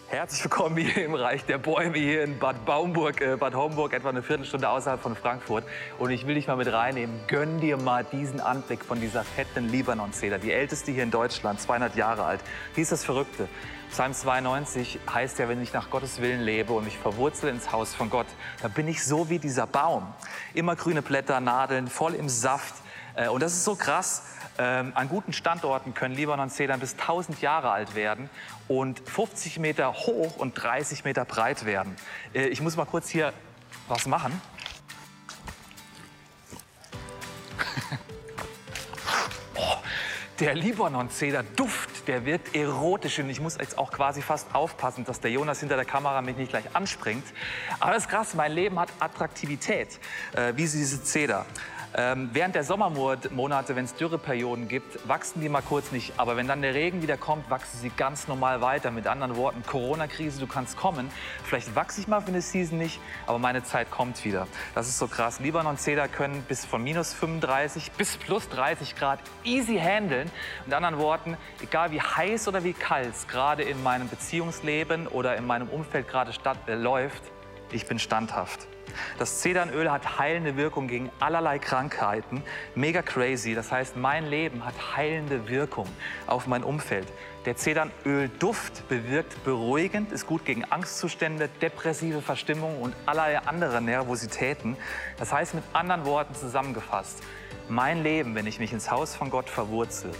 Herzlich 0.09 0.41
willkommen 0.41 0.77
hier 0.77 1.03
im 1.03 1.15
Reich 1.15 1.43
der 1.43 1.57
Bäume 1.57 1.97
hier 1.97 2.23
in 2.23 2.39
Bad 2.39 2.63
Baumburg, 2.63 3.19
äh, 3.19 3.35
Bad 3.35 3.53
Homburg, 3.55 3.91
etwa 3.91 4.07
eine 4.07 4.23
Viertelstunde 4.23 4.69
außerhalb 4.69 5.01
von 5.01 5.17
Frankfurt. 5.17 5.65
Und 5.99 6.11
ich 6.11 6.25
will 6.25 6.35
dich 6.35 6.47
mal 6.47 6.55
mit 6.55 6.71
reinnehmen. 6.71 7.19
Gönn 7.27 7.59
dir 7.59 7.75
mal 7.75 8.05
diesen 8.05 8.39
Anblick 8.39 8.85
von 8.85 9.01
dieser 9.01 9.25
fetten 9.25 9.67
Libanon-Zeder, 9.67 10.39
die 10.39 10.53
älteste 10.53 10.93
hier 10.93 11.03
in 11.03 11.11
Deutschland, 11.11 11.59
200 11.59 11.97
Jahre 11.97 12.23
alt. 12.23 12.39
Wie 12.73 12.81
ist 12.81 12.93
das 12.93 13.03
Verrückte? 13.03 13.49
Psalm 13.89 14.13
92 14.13 14.97
heißt 15.13 15.39
ja, 15.39 15.49
wenn 15.49 15.61
ich 15.61 15.73
nach 15.73 15.89
Gottes 15.89 16.21
Willen 16.21 16.39
lebe 16.39 16.71
und 16.71 16.85
mich 16.85 16.97
verwurzele 16.97 17.51
ins 17.51 17.73
Haus 17.73 17.93
von 17.93 18.09
Gott, 18.09 18.27
dann 18.61 18.71
bin 18.71 18.87
ich 18.87 19.03
so 19.03 19.29
wie 19.29 19.39
dieser 19.39 19.67
Baum. 19.67 20.07
Immer 20.53 20.77
grüne 20.77 21.01
Blätter, 21.01 21.41
Nadeln, 21.41 21.87
voll 21.87 22.13
im 22.13 22.29
Saft. 22.29 22.75
Äh, 23.15 23.27
und 23.27 23.43
das 23.43 23.51
ist 23.51 23.65
so 23.65 23.75
krass. 23.75 24.23
Ähm, 24.59 24.91
an 24.95 25.07
guten 25.07 25.33
Standorten 25.33 25.93
können 25.93 26.15
Libanon-Zedern 26.15 26.79
bis 26.79 26.93
1000 26.93 27.41
Jahre 27.41 27.69
alt 27.69 27.93
werden 27.93 28.27
und 28.67 28.99
50 29.07 29.59
Meter 29.59 29.93
hoch 29.93 30.37
und 30.37 30.53
30 30.53 31.03
Meter 31.03 31.25
breit 31.25 31.65
werden. 31.65 31.95
Äh, 32.33 32.47
ich 32.47 32.59
muss 32.59 32.75
mal 32.75 32.85
kurz 32.85 33.07
hier 33.09 33.33
was 33.87 34.07
machen. 34.07 34.41
oh, 39.55 39.75
der 40.39 40.55
Libanon-Zeder-Duft, 40.55 42.07
der 42.07 42.25
wirkt 42.25 42.55
erotisch 42.55 43.19
und 43.19 43.29
ich 43.29 43.39
muss 43.39 43.59
jetzt 43.59 43.77
auch 43.77 43.91
quasi 43.91 44.23
fast 44.23 44.55
aufpassen, 44.55 45.05
dass 45.05 45.19
der 45.19 45.29
Jonas 45.29 45.59
hinter 45.59 45.75
der 45.75 45.85
Kamera 45.85 46.23
mich 46.23 46.35
nicht 46.35 46.49
gleich 46.49 46.75
anspringt. 46.75 47.25
Aber 47.79 47.93
das 47.93 48.05
ist 48.05 48.09
krass, 48.09 48.33
mein 48.33 48.53
Leben 48.53 48.79
hat 48.79 48.89
Attraktivität, 48.99 49.99
äh, 50.33 50.53
wie 50.55 50.63
diese 50.63 51.03
Zeder. 51.03 51.45
Ähm, 51.95 52.29
während 52.33 52.53
der 52.53 52.63
Sommermonate, 52.63 53.75
wenn 53.75 53.85
es 53.85 53.95
Dürreperioden 53.95 54.67
gibt, 54.67 55.07
wachsen 55.07 55.41
die 55.41 55.49
mal 55.49 55.61
kurz 55.61 55.91
nicht. 55.91 56.13
Aber 56.17 56.35
wenn 56.37 56.47
dann 56.47 56.61
der 56.61 56.73
Regen 56.73 57.01
wieder 57.01 57.17
kommt, 57.17 57.49
wachsen 57.49 57.79
sie 57.79 57.89
ganz 57.89 58.27
normal 58.27 58.61
weiter. 58.61 58.91
Mit 58.91 59.07
anderen 59.07 59.35
Worten, 59.35 59.63
Corona-Krise, 59.65 60.39
du 60.39 60.47
kannst 60.47 60.77
kommen. 60.77 61.09
Vielleicht 61.43 61.75
wachse 61.75 62.01
ich 62.01 62.07
mal 62.07 62.21
für 62.21 62.27
eine 62.27 62.41
Season 62.41 62.77
nicht, 62.77 62.99
aber 63.25 63.39
meine 63.39 63.63
Zeit 63.63 63.89
kommt 63.89 64.23
wieder. 64.25 64.47
Das 64.75 64.87
ist 64.87 64.99
so 64.99 65.07
krass. 65.07 65.39
Libanon-Zeder 65.39 66.07
können 66.07 66.43
bis 66.47 66.65
von 66.65 66.83
minus 66.83 67.13
35 67.13 67.91
bis 67.93 68.17
plus 68.17 68.49
30 68.49 68.95
Grad 68.95 69.19
easy 69.43 69.77
handeln. 69.77 70.29
Mit 70.65 70.73
anderen 70.73 70.97
Worten, 70.97 71.37
egal 71.61 71.91
wie 71.91 72.01
heiß 72.01 72.47
oder 72.47 72.63
wie 72.63 72.73
kalt 72.73 73.15
es 73.15 73.27
gerade 73.27 73.63
in 73.63 73.81
meinem 73.81 74.09
Beziehungsleben 74.09 75.07
oder 75.07 75.35
in 75.37 75.47
meinem 75.47 75.69
Umfeld 75.69 76.07
gerade 76.07 76.31
äh, 76.67 76.73
läuft, 76.73 77.23
ich 77.71 77.85
bin 77.87 77.99
standhaft. 77.99 78.67
Das 79.17 79.39
Zedernöl 79.39 79.91
hat 79.91 80.19
heilende 80.19 80.57
Wirkung 80.57 80.87
gegen 80.87 81.09
allerlei 81.19 81.59
Krankheiten. 81.59 82.43
Mega 82.75 83.01
crazy. 83.01 83.55
Das 83.55 83.71
heißt, 83.71 83.97
mein 83.97 84.27
Leben 84.27 84.65
hat 84.65 84.73
heilende 84.95 85.47
Wirkung 85.49 85.87
auf 86.27 86.47
mein 86.47 86.63
Umfeld. 86.63 87.07
Der 87.45 87.55
Zedernölduft 87.55 88.87
bewirkt 88.89 89.43
beruhigend, 89.45 90.11
ist 90.11 90.27
gut 90.27 90.43
gegen 90.43 90.65
Angstzustände, 90.65 91.49
depressive 91.61 92.21
Verstimmung 92.21 92.81
und 92.81 92.93
allerlei 93.05 93.39
andere 93.39 93.81
Nervositäten. 93.81 94.75
Das 95.17 95.31
heißt 95.31 95.53
mit 95.53 95.63
anderen 95.71 96.05
Worten 96.05 96.35
zusammengefasst, 96.35 97.23
mein 97.69 98.03
Leben, 98.03 98.35
wenn 98.35 98.47
ich 98.47 98.59
mich 98.59 98.73
ins 98.73 98.91
Haus 98.91 99.15
von 99.15 99.29
Gott 99.29 99.49
verwurzel, 99.49 100.11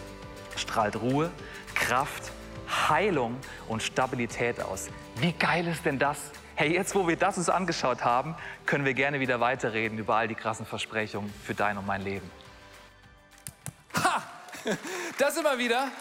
strahlt 0.55 0.95
Ruhe, 1.01 1.29
Kraft, 1.75 2.31
Heilung 2.89 3.37
und 3.67 3.83
Stabilität 3.83 4.61
aus. 4.61 4.89
Wie 5.15 5.33
geil 5.33 5.67
ist 5.67 5.85
denn 5.85 5.99
das? 5.99 6.31
Hey, 6.59 6.73
jetzt 6.73 6.95
wo 6.95 7.07
wir 7.07 7.15
das 7.15 7.37
uns 7.37 7.49
angeschaut 7.49 8.03
haben, 8.03 8.35
können 8.65 8.83
wir 8.83 8.95
gerne 8.95 9.19
wieder 9.19 9.39
weiterreden 9.39 9.99
über 9.99 10.15
all 10.15 10.27
die 10.27 10.33
krassen 10.33 10.65
Versprechungen 10.65 11.31
für 11.45 11.53
dein 11.53 11.77
und 11.77 11.85
mein 11.85 12.01
Leben. 12.01 12.31
Ha! 13.93 14.23
Das 15.19 15.37
immer 15.37 15.59
wieder, 15.59 15.91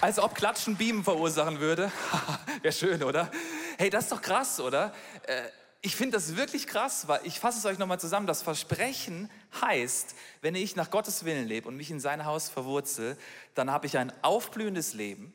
als 0.00 0.20
ob 0.20 0.36
Klatschen 0.36 0.76
Beamen 0.76 1.02
verursachen 1.02 1.58
würde. 1.58 1.90
Wäre 2.62 2.72
schön, 2.72 3.02
oder? 3.02 3.28
Hey, 3.76 3.90
das 3.90 4.04
ist 4.04 4.12
doch 4.12 4.22
krass, 4.22 4.60
oder? 4.60 4.94
Äh, 5.26 5.42
ich 5.82 5.96
finde 5.96 6.16
das 6.16 6.36
wirklich 6.36 6.68
krass, 6.68 7.08
weil 7.08 7.18
ich 7.24 7.40
fasse 7.40 7.58
es 7.58 7.66
euch 7.66 7.78
nochmal 7.78 7.98
zusammen. 7.98 8.28
Das 8.28 8.40
Versprechen 8.40 9.28
heißt, 9.62 10.14
wenn 10.42 10.54
ich 10.54 10.76
nach 10.76 10.92
Gottes 10.92 11.24
Willen 11.24 11.48
lebe 11.48 11.66
und 11.66 11.76
mich 11.76 11.90
in 11.90 11.98
sein 11.98 12.24
Haus 12.24 12.48
verwurzel, 12.48 13.18
dann 13.56 13.68
habe 13.68 13.86
ich 13.86 13.98
ein 13.98 14.12
aufblühendes 14.22 14.94
Leben, 14.94 15.34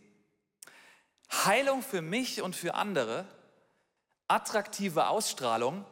Heilung 1.43 1.83
für 1.83 2.01
mich 2.01 2.41
und 2.41 2.55
für 2.55 2.75
andere 2.75 3.25
attraktive 4.29 5.07
Ausstrahlung, 5.07 5.83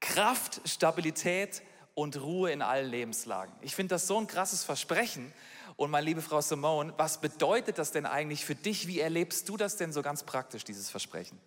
Kraft, 0.00 0.60
Stabilität 0.68 1.62
und 1.94 2.20
Ruhe 2.20 2.52
in 2.52 2.62
allen 2.62 2.90
Lebenslagen. 2.90 3.54
Ich 3.62 3.74
finde 3.74 3.94
das 3.94 4.06
so 4.06 4.18
ein 4.18 4.26
krasses 4.26 4.62
Versprechen. 4.62 5.32
Und 5.76 5.90
meine 5.90 6.06
liebe 6.06 6.22
Frau 6.22 6.40
Simone, 6.40 6.94
was 6.96 7.20
bedeutet 7.20 7.78
das 7.78 7.92
denn 7.92 8.06
eigentlich 8.06 8.44
für 8.44 8.54
dich? 8.54 8.86
Wie 8.86 9.00
erlebst 9.00 9.48
du 9.48 9.56
das 9.56 9.76
denn 9.76 9.92
so 9.92 10.02
ganz 10.02 10.22
praktisch, 10.22 10.64
dieses 10.64 10.90
Versprechen? 10.90 11.38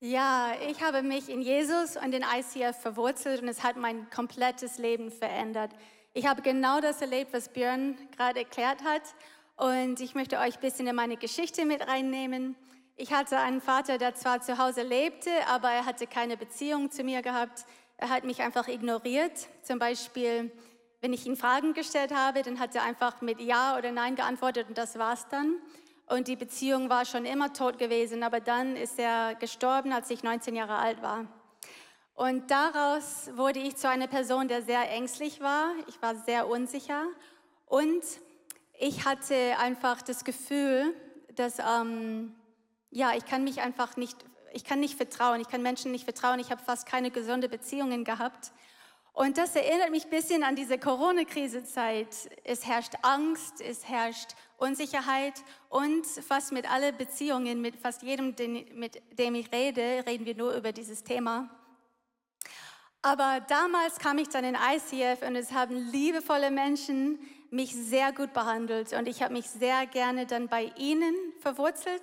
Ja, 0.00 0.52
ich 0.68 0.82
habe 0.82 1.02
mich 1.02 1.30
in 1.30 1.40
Jesus 1.40 1.96
und 1.96 2.12
in 2.12 2.22
ICF 2.22 2.78
verwurzelt 2.78 3.40
und 3.40 3.48
es 3.48 3.62
hat 3.62 3.76
mein 3.76 4.10
komplettes 4.10 4.76
Leben 4.76 5.10
verändert. 5.10 5.70
Ich 6.12 6.26
habe 6.26 6.42
genau 6.42 6.80
das 6.80 7.00
erlebt, 7.00 7.32
was 7.32 7.50
Björn 7.50 7.96
gerade 8.16 8.40
erklärt 8.40 8.82
hat. 8.84 9.02
Und 9.56 10.00
ich 10.00 10.14
möchte 10.14 10.38
euch 10.38 10.56
ein 10.56 10.60
bisschen 10.60 10.86
in 10.86 10.94
meine 10.94 11.16
Geschichte 11.16 11.64
mit 11.64 11.86
reinnehmen. 11.86 12.56
Ich 12.94 13.12
hatte 13.12 13.38
einen 13.38 13.62
Vater, 13.62 13.96
der 13.96 14.14
zwar 14.14 14.42
zu 14.42 14.58
Hause 14.58 14.82
lebte, 14.82 15.30
aber 15.48 15.70
er 15.70 15.86
hatte 15.86 16.06
keine 16.06 16.36
Beziehung 16.36 16.90
zu 16.90 17.04
mir 17.04 17.22
gehabt. 17.22 17.64
Er 17.96 18.10
hat 18.10 18.24
mich 18.24 18.42
einfach 18.42 18.68
ignoriert. 18.68 19.48
Zum 19.62 19.78
Beispiel, 19.78 20.52
wenn 21.00 21.14
ich 21.14 21.24
ihn 21.24 21.36
Fragen 21.36 21.72
gestellt 21.72 22.14
habe, 22.14 22.42
dann 22.42 22.60
hat 22.60 22.74
er 22.74 22.82
einfach 22.82 23.22
mit 23.22 23.40
Ja 23.40 23.78
oder 23.78 23.92
Nein 23.92 24.14
geantwortet 24.14 24.68
und 24.68 24.76
das 24.76 24.98
war's 24.98 25.26
dann. 25.30 25.56
Und 26.06 26.28
die 26.28 26.36
Beziehung 26.36 26.90
war 26.90 27.06
schon 27.06 27.24
immer 27.24 27.54
tot 27.54 27.78
gewesen, 27.78 28.22
aber 28.22 28.40
dann 28.40 28.76
ist 28.76 28.98
er 28.98 29.36
gestorben, 29.36 29.92
als 29.92 30.10
ich 30.10 30.22
19 30.22 30.54
Jahre 30.54 30.76
alt 30.76 31.00
war. 31.00 31.26
Und 32.14 32.50
daraus 32.50 33.30
wurde 33.34 33.60
ich 33.60 33.76
zu 33.76 33.88
einer 33.88 34.06
Person, 34.06 34.48
der 34.48 34.60
sehr 34.62 34.90
ängstlich 34.90 35.40
war. 35.40 35.70
Ich 35.86 36.00
war 36.02 36.14
sehr 36.14 36.46
unsicher 36.46 37.06
und 37.66 38.02
ich 38.78 39.04
hatte 39.04 39.58
einfach 39.58 40.02
das 40.02 40.24
Gefühl, 40.24 40.94
dass 41.34 41.58
ähm, 41.58 42.34
ja, 42.90 43.12
ich 43.14 43.24
kann 43.26 43.44
mich 43.44 43.60
einfach 43.60 43.96
nicht, 43.96 44.16
ich 44.52 44.64
kann 44.64 44.80
nicht 44.80 44.96
vertrauen, 44.96 45.40
ich 45.40 45.48
kann 45.48 45.62
Menschen 45.62 45.92
nicht 45.92 46.04
vertrauen. 46.04 46.38
Ich 46.38 46.50
habe 46.50 46.62
fast 46.62 46.86
keine 46.86 47.10
gesunde 47.10 47.48
Beziehungen 47.48 48.04
gehabt. 48.04 48.52
Und 49.12 49.38
das 49.38 49.56
erinnert 49.56 49.90
mich 49.90 50.04
ein 50.04 50.10
bisschen 50.10 50.44
an 50.44 50.56
diese 50.56 50.78
Corona-Krise-Zeit. 50.78 52.30
Es 52.44 52.66
herrscht 52.66 52.92
Angst, 53.00 53.62
es 53.62 53.88
herrscht 53.88 54.30
Unsicherheit 54.58 55.42
und 55.70 56.06
fast 56.06 56.52
mit 56.52 56.70
allen 56.70 56.96
Beziehungen, 56.96 57.62
mit 57.62 57.76
fast 57.76 58.02
jedem, 58.02 58.34
mit 58.74 59.02
dem 59.18 59.34
ich 59.34 59.50
rede, 59.52 60.04
reden 60.06 60.26
wir 60.26 60.34
nur 60.34 60.54
über 60.54 60.72
dieses 60.72 61.02
Thema. 61.02 61.48
Aber 63.00 63.40
damals 63.48 63.98
kam 63.98 64.18
ich 64.18 64.28
dann 64.28 64.44
in 64.44 64.54
ICF 64.54 65.22
und 65.26 65.36
es 65.36 65.52
haben 65.52 65.76
liebevolle 65.92 66.50
Menschen 66.50 67.18
mich 67.50 67.74
sehr 67.74 68.12
gut 68.12 68.32
behandelt 68.32 68.92
und 68.92 69.08
ich 69.08 69.22
habe 69.22 69.32
mich 69.32 69.48
sehr 69.48 69.86
gerne 69.86 70.26
dann 70.26 70.48
bei 70.48 70.72
ihnen 70.76 71.14
verwurzelt, 71.40 72.02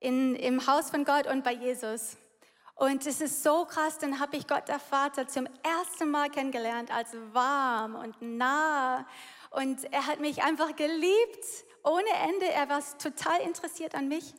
in, 0.00 0.34
im 0.36 0.66
Haus 0.66 0.90
von 0.90 1.04
Gott 1.04 1.26
und 1.26 1.44
bei 1.44 1.52
Jesus. 1.52 2.16
Und 2.76 3.06
es 3.06 3.20
ist 3.20 3.42
so 3.42 3.64
krass, 3.64 3.98
dann 3.98 4.18
habe 4.18 4.36
ich 4.36 4.48
Gott 4.48 4.68
der 4.68 4.80
Vater 4.80 5.28
zum 5.28 5.46
ersten 5.62 6.10
Mal 6.10 6.28
kennengelernt 6.28 6.90
als 6.90 7.16
warm 7.32 7.94
und 7.94 8.20
nah. 8.20 9.06
Und 9.50 9.84
er 9.92 10.06
hat 10.06 10.18
mich 10.20 10.42
einfach 10.42 10.74
geliebt 10.74 11.44
ohne 11.84 12.10
Ende. 12.28 12.46
Er 12.46 12.68
war 12.68 12.82
total 12.98 13.40
interessiert 13.42 13.94
an 13.94 14.08
mich. 14.08 14.34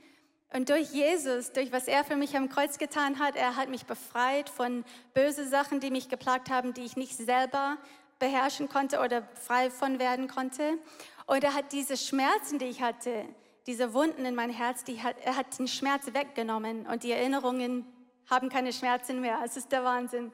Und 0.53 0.69
durch 0.69 0.91
Jesus, 0.91 1.53
durch 1.53 1.71
was 1.71 1.87
er 1.87 2.03
für 2.03 2.17
mich 2.17 2.35
am 2.35 2.49
Kreuz 2.49 2.77
getan 2.77 3.19
hat, 3.19 3.35
er 3.35 3.55
hat 3.55 3.69
mich 3.69 3.85
befreit 3.85 4.49
von 4.49 4.83
bösen 5.13 5.49
Sachen, 5.49 5.79
die 5.79 5.89
mich 5.89 6.09
geplagt 6.09 6.49
haben, 6.49 6.73
die 6.73 6.83
ich 6.83 6.97
nicht 6.97 7.15
selber 7.15 7.77
beherrschen 8.19 8.69
konnte 8.69 8.99
oder 8.99 9.23
frei 9.33 9.69
von 9.69 9.99
werden 9.99 10.27
konnte. 10.27 10.77
Und 11.25 11.43
er 11.43 11.53
hat 11.53 11.71
diese 11.71 11.97
Schmerzen, 11.97 12.59
die 12.59 12.65
ich 12.65 12.81
hatte, 12.81 13.25
diese 13.67 13.93
Wunden 13.93 14.25
in 14.25 14.35
mein 14.35 14.51
Herz, 14.51 14.83
die 14.83 15.01
hat, 15.01 15.15
er 15.23 15.35
hat 15.35 15.57
den 15.57 15.67
Schmerz 15.67 16.13
weggenommen 16.13 16.85
und 16.85 17.03
die 17.03 17.11
Erinnerungen 17.11 17.85
haben 18.29 18.49
keine 18.49 18.73
Schmerzen 18.73 19.21
mehr. 19.21 19.39
Es 19.43 19.57
ist 19.57 19.71
der 19.71 19.83
Wahnsinn. 19.83 20.31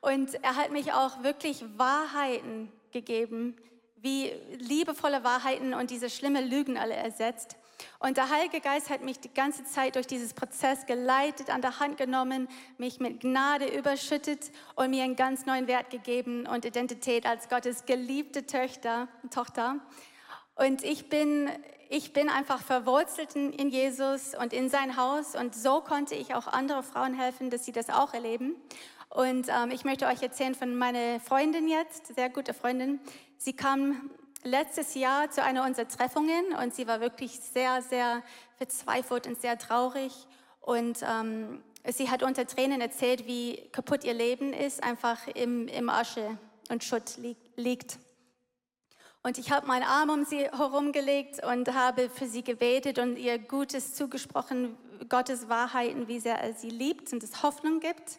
Und 0.00 0.34
er 0.44 0.56
hat 0.56 0.70
mich 0.70 0.92
auch 0.92 1.22
wirklich 1.22 1.64
Wahrheiten 1.76 2.72
gegeben, 2.92 3.56
wie 3.96 4.32
liebevolle 4.58 5.24
Wahrheiten 5.24 5.74
und 5.74 5.90
diese 5.90 6.08
schlimme 6.08 6.40
Lügen 6.40 6.78
alle 6.78 6.94
ersetzt. 6.94 7.56
Und 7.98 8.16
der 8.16 8.30
Heilige 8.30 8.60
Geist 8.60 8.90
hat 8.90 9.02
mich 9.02 9.20
die 9.20 9.32
ganze 9.32 9.64
Zeit 9.64 9.96
durch 9.96 10.06
dieses 10.06 10.34
Prozess 10.34 10.86
geleitet, 10.86 11.50
an 11.50 11.62
der 11.62 11.80
Hand 11.80 11.96
genommen, 11.96 12.48
mich 12.76 13.00
mit 13.00 13.20
Gnade 13.20 13.66
überschüttet 13.66 14.50
und 14.76 14.90
mir 14.90 15.04
einen 15.04 15.16
ganz 15.16 15.46
neuen 15.46 15.66
Wert 15.66 15.90
gegeben 15.90 16.46
und 16.46 16.64
Identität 16.64 17.26
als 17.26 17.48
Gottes 17.48 17.86
geliebte 17.86 18.46
Töchter, 18.46 19.08
Tochter. 19.30 19.76
Und 20.54 20.82
ich 20.82 21.08
bin, 21.08 21.48
ich 21.88 22.12
bin 22.12 22.28
einfach 22.28 22.60
verwurzelt 22.60 23.36
in 23.36 23.68
Jesus 23.68 24.34
und 24.34 24.52
in 24.52 24.68
sein 24.70 24.96
Haus. 24.96 25.36
Und 25.36 25.54
so 25.54 25.80
konnte 25.80 26.16
ich 26.16 26.34
auch 26.34 26.48
andere 26.48 26.82
Frauen 26.82 27.14
helfen, 27.14 27.50
dass 27.50 27.64
sie 27.64 27.72
das 27.72 27.90
auch 27.90 28.12
erleben. 28.12 28.56
Und 29.08 29.48
ähm, 29.48 29.70
ich 29.70 29.84
möchte 29.84 30.06
euch 30.06 30.22
erzählen 30.22 30.54
von 30.54 30.76
meiner 30.76 31.20
Freundin 31.20 31.68
jetzt, 31.68 32.14
sehr 32.14 32.28
gute 32.28 32.54
Freundin. 32.54 33.00
Sie 33.36 33.54
kam 33.54 34.10
letztes 34.42 34.94
Jahr 34.94 35.30
zu 35.30 35.42
einer 35.42 35.64
unserer 35.64 35.88
Treffungen 35.88 36.54
und 36.62 36.74
sie 36.74 36.86
war 36.86 37.00
wirklich 37.00 37.40
sehr, 37.40 37.82
sehr 37.82 38.22
verzweifelt 38.56 39.26
und 39.26 39.40
sehr 39.40 39.58
traurig. 39.58 40.12
Und 40.60 41.00
ähm, 41.02 41.62
sie 41.86 42.10
hat 42.10 42.22
unter 42.22 42.46
Tränen 42.46 42.80
erzählt, 42.80 43.26
wie 43.26 43.68
kaputt 43.72 44.04
ihr 44.04 44.14
Leben 44.14 44.52
ist, 44.52 44.82
einfach 44.82 45.26
im, 45.28 45.68
im 45.68 45.88
Asche 45.88 46.38
und 46.68 46.84
Schutt 46.84 47.16
li 47.16 47.36
liegt. 47.56 47.98
Und 49.22 49.36
ich 49.38 49.50
habe 49.50 49.66
meinen 49.66 49.82
Arm 49.82 50.10
um 50.10 50.24
sie 50.24 50.44
herumgelegt 50.44 51.44
und 51.44 51.74
habe 51.74 52.08
für 52.08 52.26
sie 52.26 52.44
gebetet 52.44 52.98
und 52.98 53.16
ihr 53.16 53.38
Gutes 53.38 53.94
zugesprochen, 53.94 54.76
Gottes 55.08 55.48
Wahrheiten, 55.48 56.08
wie 56.08 56.20
sehr 56.20 56.36
er 56.36 56.54
sie 56.54 56.70
liebt 56.70 57.12
und 57.12 57.22
es 57.22 57.42
Hoffnung 57.42 57.80
gibt. 57.80 58.18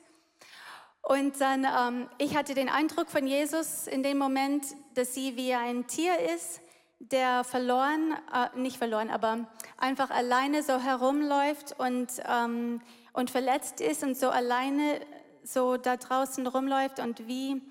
Und 1.01 1.39
dann, 1.41 1.65
ähm, 1.65 2.10
ich 2.18 2.36
hatte 2.36 2.53
den 2.53 2.70
Eindruck 2.70 3.10
von 3.10 3.25
Jesus 3.25 3.88
in 3.88 4.03
dem 4.03 4.18
Moment, 4.18 4.65
dass 4.96 5.13
sie 5.13 5.36
wie 5.38 5.53
ein 5.53 5.88
Tier 5.88 6.13
ist, 6.36 6.62
der 7.00 7.44
verloren, 7.44 8.13
äh, 8.34 8.58
nicht 8.60 8.77
verloren, 8.77 9.10
aber 9.10 9.48
einfach 9.77 10.10
alleine 10.10 10.63
so 10.63 10.79
herumläuft 10.79 11.79
und, 11.79 12.12
ähm, 12.27 12.82
und 13.13 13.32
verletzt 13.32 13.82
ist 13.82 14.03
und 14.03 14.18
so 14.18 14.29
alleine 14.29 15.00
so 15.44 15.77
da 15.77 15.98
draußen 15.98 16.46
rumläuft 16.46 17.00
und 17.00 17.27
wie 17.27 17.62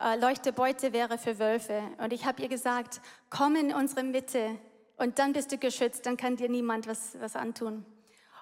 äh, 0.00 0.16
Leuchtebeute 0.18 0.92
wäre 0.92 1.18
für 1.18 1.38
Wölfe. 1.38 1.82
Und 1.98 2.12
ich 2.12 2.24
habe 2.24 2.42
ihr 2.42 2.48
gesagt, 2.48 3.00
komm 3.30 3.56
in 3.56 3.74
unsere 3.74 4.02
Mitte 4.02 4.58
und 4.96 5.18
dann 5.18 5.32
bist 5.34 5.52
du 5.52 5.58
geschützt, 5.58 6.06
dann 6.06 6.16
kann 6.16 6.36
dir 6.36 6.48
niemand 6.48 6.86
was, 6.86 7.16
was 7.20 7.36
antun. 7.36 7.84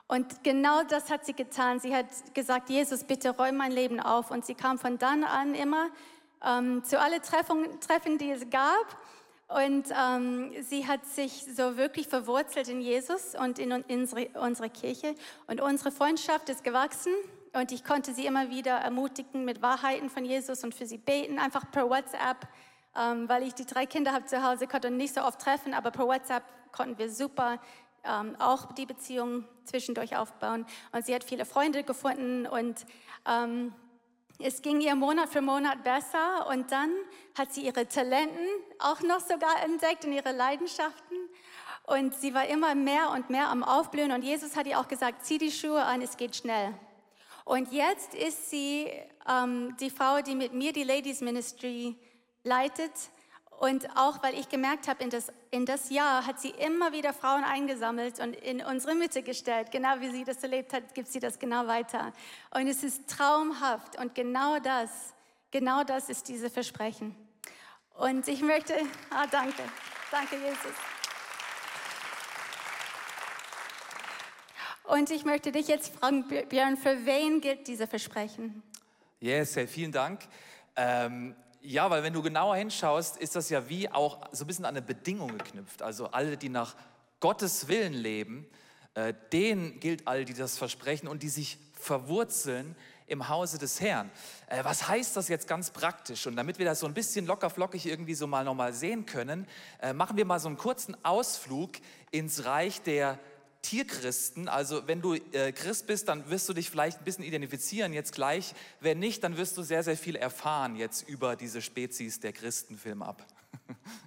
Und 0.08 0.44
genau 0.44 0.82
das 0.84 1.10
hat 1.10 1.26
sie 1.26 1.32
getan. 1.32 1.80
Sie 1.80 1.94
hat 1.94 2.06
gesagt, 2.34 2.70
Jesus, 2.70 3.04
bitte 3.04 3.30
räum 3.30 3.56
mein 3.56 3.72
Leben 3.72 3.98
auf. 3.98 4.30
Und 4.30 4.44
sie 4.44 4.54
kam 4.54 4.78
von 4.78 4.98
dann 4.98 5.24
an 5.24 5.54
immer 5.54 5.88
ähm, 6.44 6.84
zu 6.84 7.00
allen 7.00 7.22
Treffen, 7.22 8.18
die 8.18 8.30
es 8.30 8.48
gab. 8.50 8.96
Und 9.48 9.86
ähm, 9.96 10.52
sie 10.62 10.86
hat 10.86 11.06
sich 11.06 11.44
so 11.56 11.76
wirklich 11.76 12.08
verwurzelt 12.08 12.68
in 12.68 12.80
Jesus 12.80 13.34
und 13.34 13.58
in 13.58 13.72
unsere, 13.72 14.28
unsere 14.40 14.70
Kirche. 14.70 15.14
Und 15.46 15.60
unsere 15.60 15.90
Freundschaft 15.90 16.48
ist 16.48 16.62
gewachsen. 16.62 17.12
Und 17.52 17.72
ich 17.72 17.84
konnte 17.84 18.12
sie 18.12 18.26
immer 18.26 18.50
wieder 18.50 18.72
ermutigen 18.72 19.44
mit 19.44 19.62
Wahrheiten 19.62 20.10
von 20.10 20.24
Jesus 20.24 20.62
und 20.62 20.74
für 20.74 20.86
sie 20.86 20.98
beten, 20.98 21.38
einfach 21.38 21.70
per 21.70 21.88
WhatsApp, 21.88 22.46
ähm, 22.94 23.28
weil 23.28 23.44
ich 23.44 23.54
die 23.54 23.64
drei 23.64 23.86
Kinder 23.86 24.12
habe 24.12 24.26
zu 24.26 24.42
Hause, 24.42 24.66
konnte 24.66 24.90
nicht 24.90 25.14
so 25.14 25.22
oft 25.22 25.40
treffen, 25.40 25.72
aber 25.72 25.90
per 25.90 26.06
WhatsApp 26.06 26.42
konnten 26.72 26.98
wir 26.98 27.10
super 27.10 27.58
ähm, 28.08 28.36
auch 28.38 28.72
die 28.72 28.86
Beziehung 28.86 29.44
zwischendurch 29.64 30.16
aufbauen. 30.16 30.66
Und 30.92 31.06
sie 31.06 31.14
hat 31.14 31.24
viele 31.24 31.44
Freunde 31.44 31.82
gefunden 31.82 32.46
und 32.46 32.86
ähm, 33.26 33.72
es 34.38 34.60
ging 34.60 34.80
ihr 34.80 34.94
Monat 34.94 35.30
für 35.30 35.40
Monat 35.40 35.82
besser 35.82 36.46
und 36.48 36.70
dann 36.70 36.90
hat 37.38 37.54
sie 37.54 37.62
ihre 37.62 37.88
Talenten 37.88 38.46
auch 38.78 39.00
noch 39.00 39.20
sogar 39.20 39.62
entdeckt 39.64 40.04
und 40.04 40.12
ihre 40.12 40.32
Leidenschaften. 40.32 41.16
Und 41.84 42.14
sie 42.14 42.34
war 42.34 42.46
immer 42.46 42.74
mehr 42.74 43.10
und 43.12 43.30
mehr 43.30 43.48
am 43.48 43.62
Aufblühen. 43.62 44.12
Und 44.12 44.22
Jesus 44.22 44.56
hat 44.56 44.66
ihr 44.66 44.78
auch 44.78 44.88
gesagt, 44.88 45.24
zieh 45.24 45.38
die 45.38 45.52
Schuhe 45.52 45.82
an, 45.82 46.02
es 46.02 46.16
geht 46.16 46.36
schnell. 46.36 46.74
Und 47.44 47.72
jetzt 47.72 48.12
ist 48.14 48.50
sie 48.50 48.90
ähm, 49.28 49.76
die 49.78 49.90
Frau, 49.90 50.20
die 50.20 50.34
mit 50.34 50.52
mir 50.52 50.72
die 50.72 50.82
Ladies 50.82 51.20
Ministry 51.20 51.96
leitet. 52.42 52.90
Und 53.58 53.88
auch 53.96 54.22
weil 54.22 54.34
ich 54.34 54.50
gemerkt 54.50 54.86
habe, 54.86 55.02
in 55.02 55.08
das, 55.08 55.32
in 55.50 55.64
das 55.64 55.88
Jahr 55.88 56.26
hat 56.26 56.38
sie 56.38 56.50
immer 56.50 56.92
wieder 56.92 57.14
Frauen 57.14 57.42
eingesammelt 57.42 58.20
und 58.20 58.36
in 58.36 58.62
unsere 58.62 58.94
Mitte 58.94 59.22
gestellt. 59.22 59.70
Genau 59.70 60.00
wie 60.00 60.10
sie 60.10 60.24
das 60.24 60.42
erlebt 60.42 60.74
hat, 60.74 60.94
gibt 60.94 61.08
sie 61.08 61.20
das 61.20 61.38
genau 61.38 61.66
weiter. 61.66 62.12
Und 62.50 62.66
es 62.68 62.82
ist 62.82 63.08
traumhaft. 63.08 63.98
Und 63.98 64.14
genau 64.14 64.58
das, 64.58 64.90
genau 65.50 65.84
das 65.84 66.10
ist 66.10 66.28
diese 66.28 66.50
Versprechen. 66.50 67.16
Und 67.94 68.28
ich 68.28 68.42
möchte, 68.42 68.74
ah, 69.08 69.26
danke, 69.30 69.62
danke 70.10 70.36
Jesus. 70.36 70.74
Und 74.84 75.10
ich 75.10 75.24
möchte 75.24 75.50
dich 75.50 75.66
jetzt 75.66 75.96
fragen, 75.96 76.24
Björn, 76.28 76.76
für 76.76 77.06
wen 77.06 77.40
gilt 77.40 77.66
diese 77.66 77.86
Versprechen? 77.86 78.62
Yes, 79.18 79.58
vielen 79.66 79.92
Dank. 79.92 80.20
Ähm, 80.76 81.34
ja, 81.66 81.90
weil 81.90 82.02
wenn 82.02 82.12
du 82.12 82.22
genauer 82.22 82.56
hinschaust, 82.56 83.16
ist 83.16 83.34
das 83.34 83.50
ja 83.50 83.68
wie 83.68 83.88
auch 83.88 84.20
so 84.32 84.44
ein 84.44 84.46
bisschen 84.46 84.64
an 84.64 84.76
eine 84.76 84.82
Bedingung 84.82 85.36
geknüpft. 85.36 85.82
Also 85.82 86.06
alle, 86.06 86.36
die 86.36 86.48
nach 86.48 86.76
Gottes 87.18 87.66
Willen 87.68 87.92
leben, 87.92 88.46
äh, 88.94 89.12
denen 89.32 89.80
gilt 89.80 90.06
all 90.06 90.24
die 90.24 90.34
das 90.34 90.56
versprechen 90.56 91.08
und 91.08 91.22
die 91.22 91.28
sich 91.28 91.58
verwurzeln 91.72 92.76
im 93.08 93.28
Hause 93.28 93.58
des 93.58 93.80
Herrn. 93.80 94.10
Äh, 94.46 94.62
was 94.64 94.86
heißt 94.88 95.16
das 95.16 95.28
jetzt 95.28 95.48
ganz 95.48 95.70
praktisch? 95.70 96.26
Und 96.26 96.36
damit 96.36 96.58
wir 96.58 96.66
das 96.66 96.80
so 96.80 96.86
ein 96.86 96.94
bisschen 96.94 97.26
lockerflockig 97.26 97.86
irgendwie 97.86 98.14
so 98.14 98.26
mal 98.26 98.44
nochmal 98.44 98.72
sehen 98.72 99.04
können, 99.04 99.46
äh, 99.80 99.92
machen 99.92 100.16
wir 100.16 100.24
mal 100.24 100.38
so 100.38 100.48
einen 100.48 100.56
kurzen 100.56 100.96
Ausflug 101.04 101.72
ins 102.10 102.44
Reich 102.44 102.80
der 102.82 103.18
Tierchristen. 103.68 104.48
Also 104.48 104.86
wenn 104.86 105.02
du 105.02 105.14
äh, 105.14 105.50
Christ 105.52 105.88
bist, 105.88 106.08
dann 106.08 106.30
wirst 106.30 106.48
du 106.48 106.52
dich 106.52 106.70
vielleicht 106.70 106.98
ein 106.98 107.04
bisschen 107.04 107.24
identifizieren 107.24 107.92
jetzt 107.92 108.12
gleich. 108.12 108.54
Wenn 108.80 109.00
nicht, 109.00 109.24
dann 109.24 109.36
wirst 109.36 109.56
du 109.56 109.62
sehr, 109.62 109.82
sehr 109.82 109.96
viel 109.96 110.14
erfahren 110.14 110.76
jetzt 110.76 111.08
über 111.08 111.34
diese 111.34 111.60
Spezies 111.60 112.20
der 112.20 112.32
Christen. 112.32 112.78
Film 112.78 113.02
ab. 113.02 113.26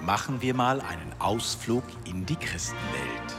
Machen 0.00 0.42
wir 0.42 0.54
mal 0.54 0.80
einen 0.80 1.12
Ausflug 1.20 1.84
in 2.06 2.26
die 2.26 2.34
Christenwelt. 2.34 3.36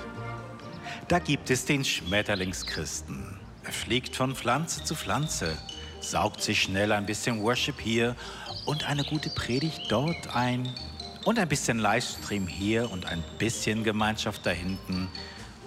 Da 1.09 1.19
gibt 1.19 1.49
es 1.49 1.65
den 1.65 1.83
Schmetterlingschristen. 1.83 3.41
Er 3.63 3.73
fliegt 3.73 4.15
von 4.15 4.35
Pflanze 4.35 4.85
zu 4.85 4.95
Pflanze, 4.95 5.57
saugt 5.99 6.41
sich 6.41 6.61
schnell 6.61 6.93
ein 6.93 7.05
bisschen 7.05 7.41
Worship 7.43 7.81
hier 7.81 8.15
und 8.65 8.87
eine 8.87 9.03
gute 9.03 9.29
Predigt 9.29 9.81
dort 9.89 10.33
ein 10.33 10.73
und 11.25 11.39
ein 11.39 11.47
bisschen 11.47 11.79
Livestream 11.79 12.47
hier 12.47 12.91
und 12.91 13.05
ein 13.05 13.23
bisschen 13.37 13.83
Gemeinschaft 13.83 14.45
da 14.45 14.51
hinten 14.51 15.09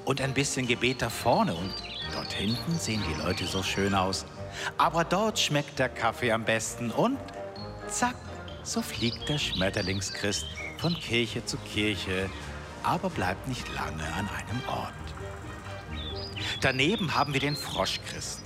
und 0.05 0.21
ein 0.21 0.35
bisschen 0.35 0.67
Gebet 0.67 1.03
da 1.03 1.11
vorne 1.11 1.55
und 1.55 1.73
dort 2.13 2.33
hinten 2.33 2.79
sehen 2.79 3.03
die 3.09 3.23
Leute 3.23 3.47
so 3.47 3.63
schön 3.63 3.95
aus. 3.95 4.27
Aber 4.79 5.05
dort 5.05 5.39
schmeckt 5.39 5.79
der 5.79 5.89
Kaffee 5.89 6.33
am 6.33 6.45
besten 6.45 6.91
und 6.91 7.19
zack, 7.89 8.15
so 8.63 8.83
fliegt 8.83 9.29
der 9.29 9.39
Schmetterlingschrist 9.39 10.47
von 10.79 10.95
Kirche 10.95 11.45
zu 11.45 11.57
Kirche, 11.59 12.29
aber 12.83 13.11
bleibt 13.11 13.49
nicht 13.49 13.67
lange 13.75 14.05
an 14.15 14.29
einem 14.29 14.69
Ort. 14.69 14.93
Daneben 16.61 17.15
haben 17.15 17.33
wir 17.33 17.41
den 17.41 17.57
Froschchristen. 17.57 18.45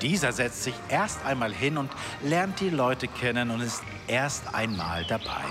Dieser 0.00 0.32
setzt 0.32 0.64
sich 0.64 0.74
erst 0.88 1.24
einmal 1.24 1.52
hin 1.52 1.78
und 1.78 1.90
lernt 2.22 2.58
die 2.60 2.70
Leute 2.70 3.06
kennen 3.06 3.50
und 3.50 3.60
ist 3.60 3.82
erst 4.08 4.54
einmal 4.54 5.04
dabei. 5.04 5.44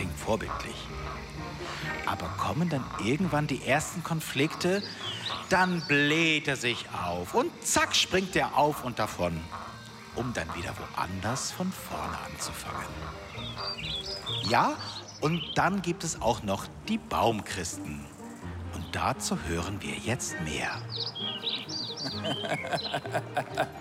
Klingt 0.00 0.18
vorbildlich. 0.18 0.88
Aber 2.06 2.26
kommen 2.38 2.70
dann 2.70 2.82
irgendwann 3.04 3.46
die 3.46 3.66
ersten 3.66 4.02
Konflikte, 4.02 4.82
dann 5.50 5.82
bläht 5.88 6.48
er 6.48 6.56
sich 6.56 6.86
auf 7.06 7.34
und 7.34 7.50
zack 7.62 7.94
springt 7.94 8.34
er 8.34 8.56
auf 8.56 8.82
und 8.82 8.98
davon, 8.98 9.38
um 10.16 10.32
dann 10.32 10.48
wieder 10.56 10.72
woanders 10.78 11.52
von 11.52 11.70
vorne 11.70 12.16
anzufangen. 12.32 12.86
Ja, 14.48 14.72
und 15.20 15.42
dann 15.56 15.82
gibt 15.82 16.02
es 16.02 16.22
auch 16.22 16.42
noch 16.44 16.64
die 16.88 16.96
Baumchristen. 16.96 18.06
Und 18.74 18.86
dazu 18.92 19.36
hören 19.48 19.82
wir 19.82 19.96
jetzt 19.96 20.34
mehr. 20.40 20.80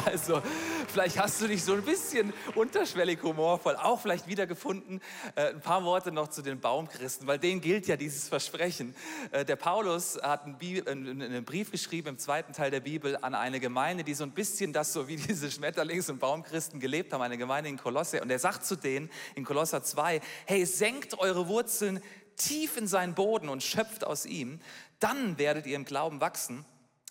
Also, 0.04 0.42
vielleicht 0.90 1.18
hast 1.18 1.40
du 1.40 1.46
dich 1.46 1.64
so 1.64 1.74
ein 1.74 1.82
bisschen 1.82 2.32
unterschwellig 2.54 3.22
humorvoll 3.22 3.76
auch 3.76 4.00
vielleicht 4.00 4.26
wiedergefunden. 4.26 5.00
Äh, 5.34 5.50
ein 5.50 5.60
paar 5.60 5.84
Worte 5.84 6.12
noch 6.12 6.28
zu 6.28 6.42
den 6.42 6.60
Baumchristen, 6.60 7.26
weil 7.26 7.38
denen 7.38 7.60
gilt 7.60 7.86
ja 7.86 7.96
dieses 7.96 8.28
Versprechen. 8.28 8.94
Äh, 9.30 9.44
der 9.44 9.56
Paulus 9.56 10.18
hat 10.22 10.44
einen, 10.44 10.58
Bibel, 10.58 10.90
einen, 10.90 11.44
Brief 11.44 11.70
geschrieben 11.70 12.08
im 12.08 12.18
zweiten 12.18 12.52
Teil 12.52 12.70
der 12.70 12.80
Bibel 12.80 13.16
an 13.22 13.34
eine 13.34 13.60
Gemeinde, 13.60 14.04
die 14.04 14.14
so 14.14 14.24
ein 14.24 14.32
bisschen 14.32 14.72
das 14.72 14.92
so 14.92 15.08
wie 15.08 15.16
diese 15.16 15.46
Schmetterlings- 15.50 16.10
und 16.10 16.18
Baumchristen 16.18 16.80
gelebt 16.80 17.12
haben, 17.12 17.22
eine 17.22 17.38
Gemeinde 17.38 17.70
in 17.70 17.76
Kolosse. 17.76 18.20
Und 18.20 18.30
er 18.30 18.38
sagt 18.38 18.64
zu 18.64 18.76
denen 18.76 19.10
in 19.34 19.44
Kolosser 19.44 19.82
2, 19.82 20.20
hey, 20.46 20.66
senkt 20.66 21.18
eure 21.18 21.48
Wurzeln 21.48 22.02
tief 22.36 22.76
in 22.76 22.86
seinen 22.86 23.14
Boden 23.14 23.48
und 23.48 23.62
schöpft 23.62 24.04
aus 24.04 24.26
ihm, 24.26 24.60
dann 24.98 25.38
werdet 25.38 25.66
ihr 25.66 25.76
im 25.76 25.84
Glauben 25.84 26.20
wachsen 26.20 26.64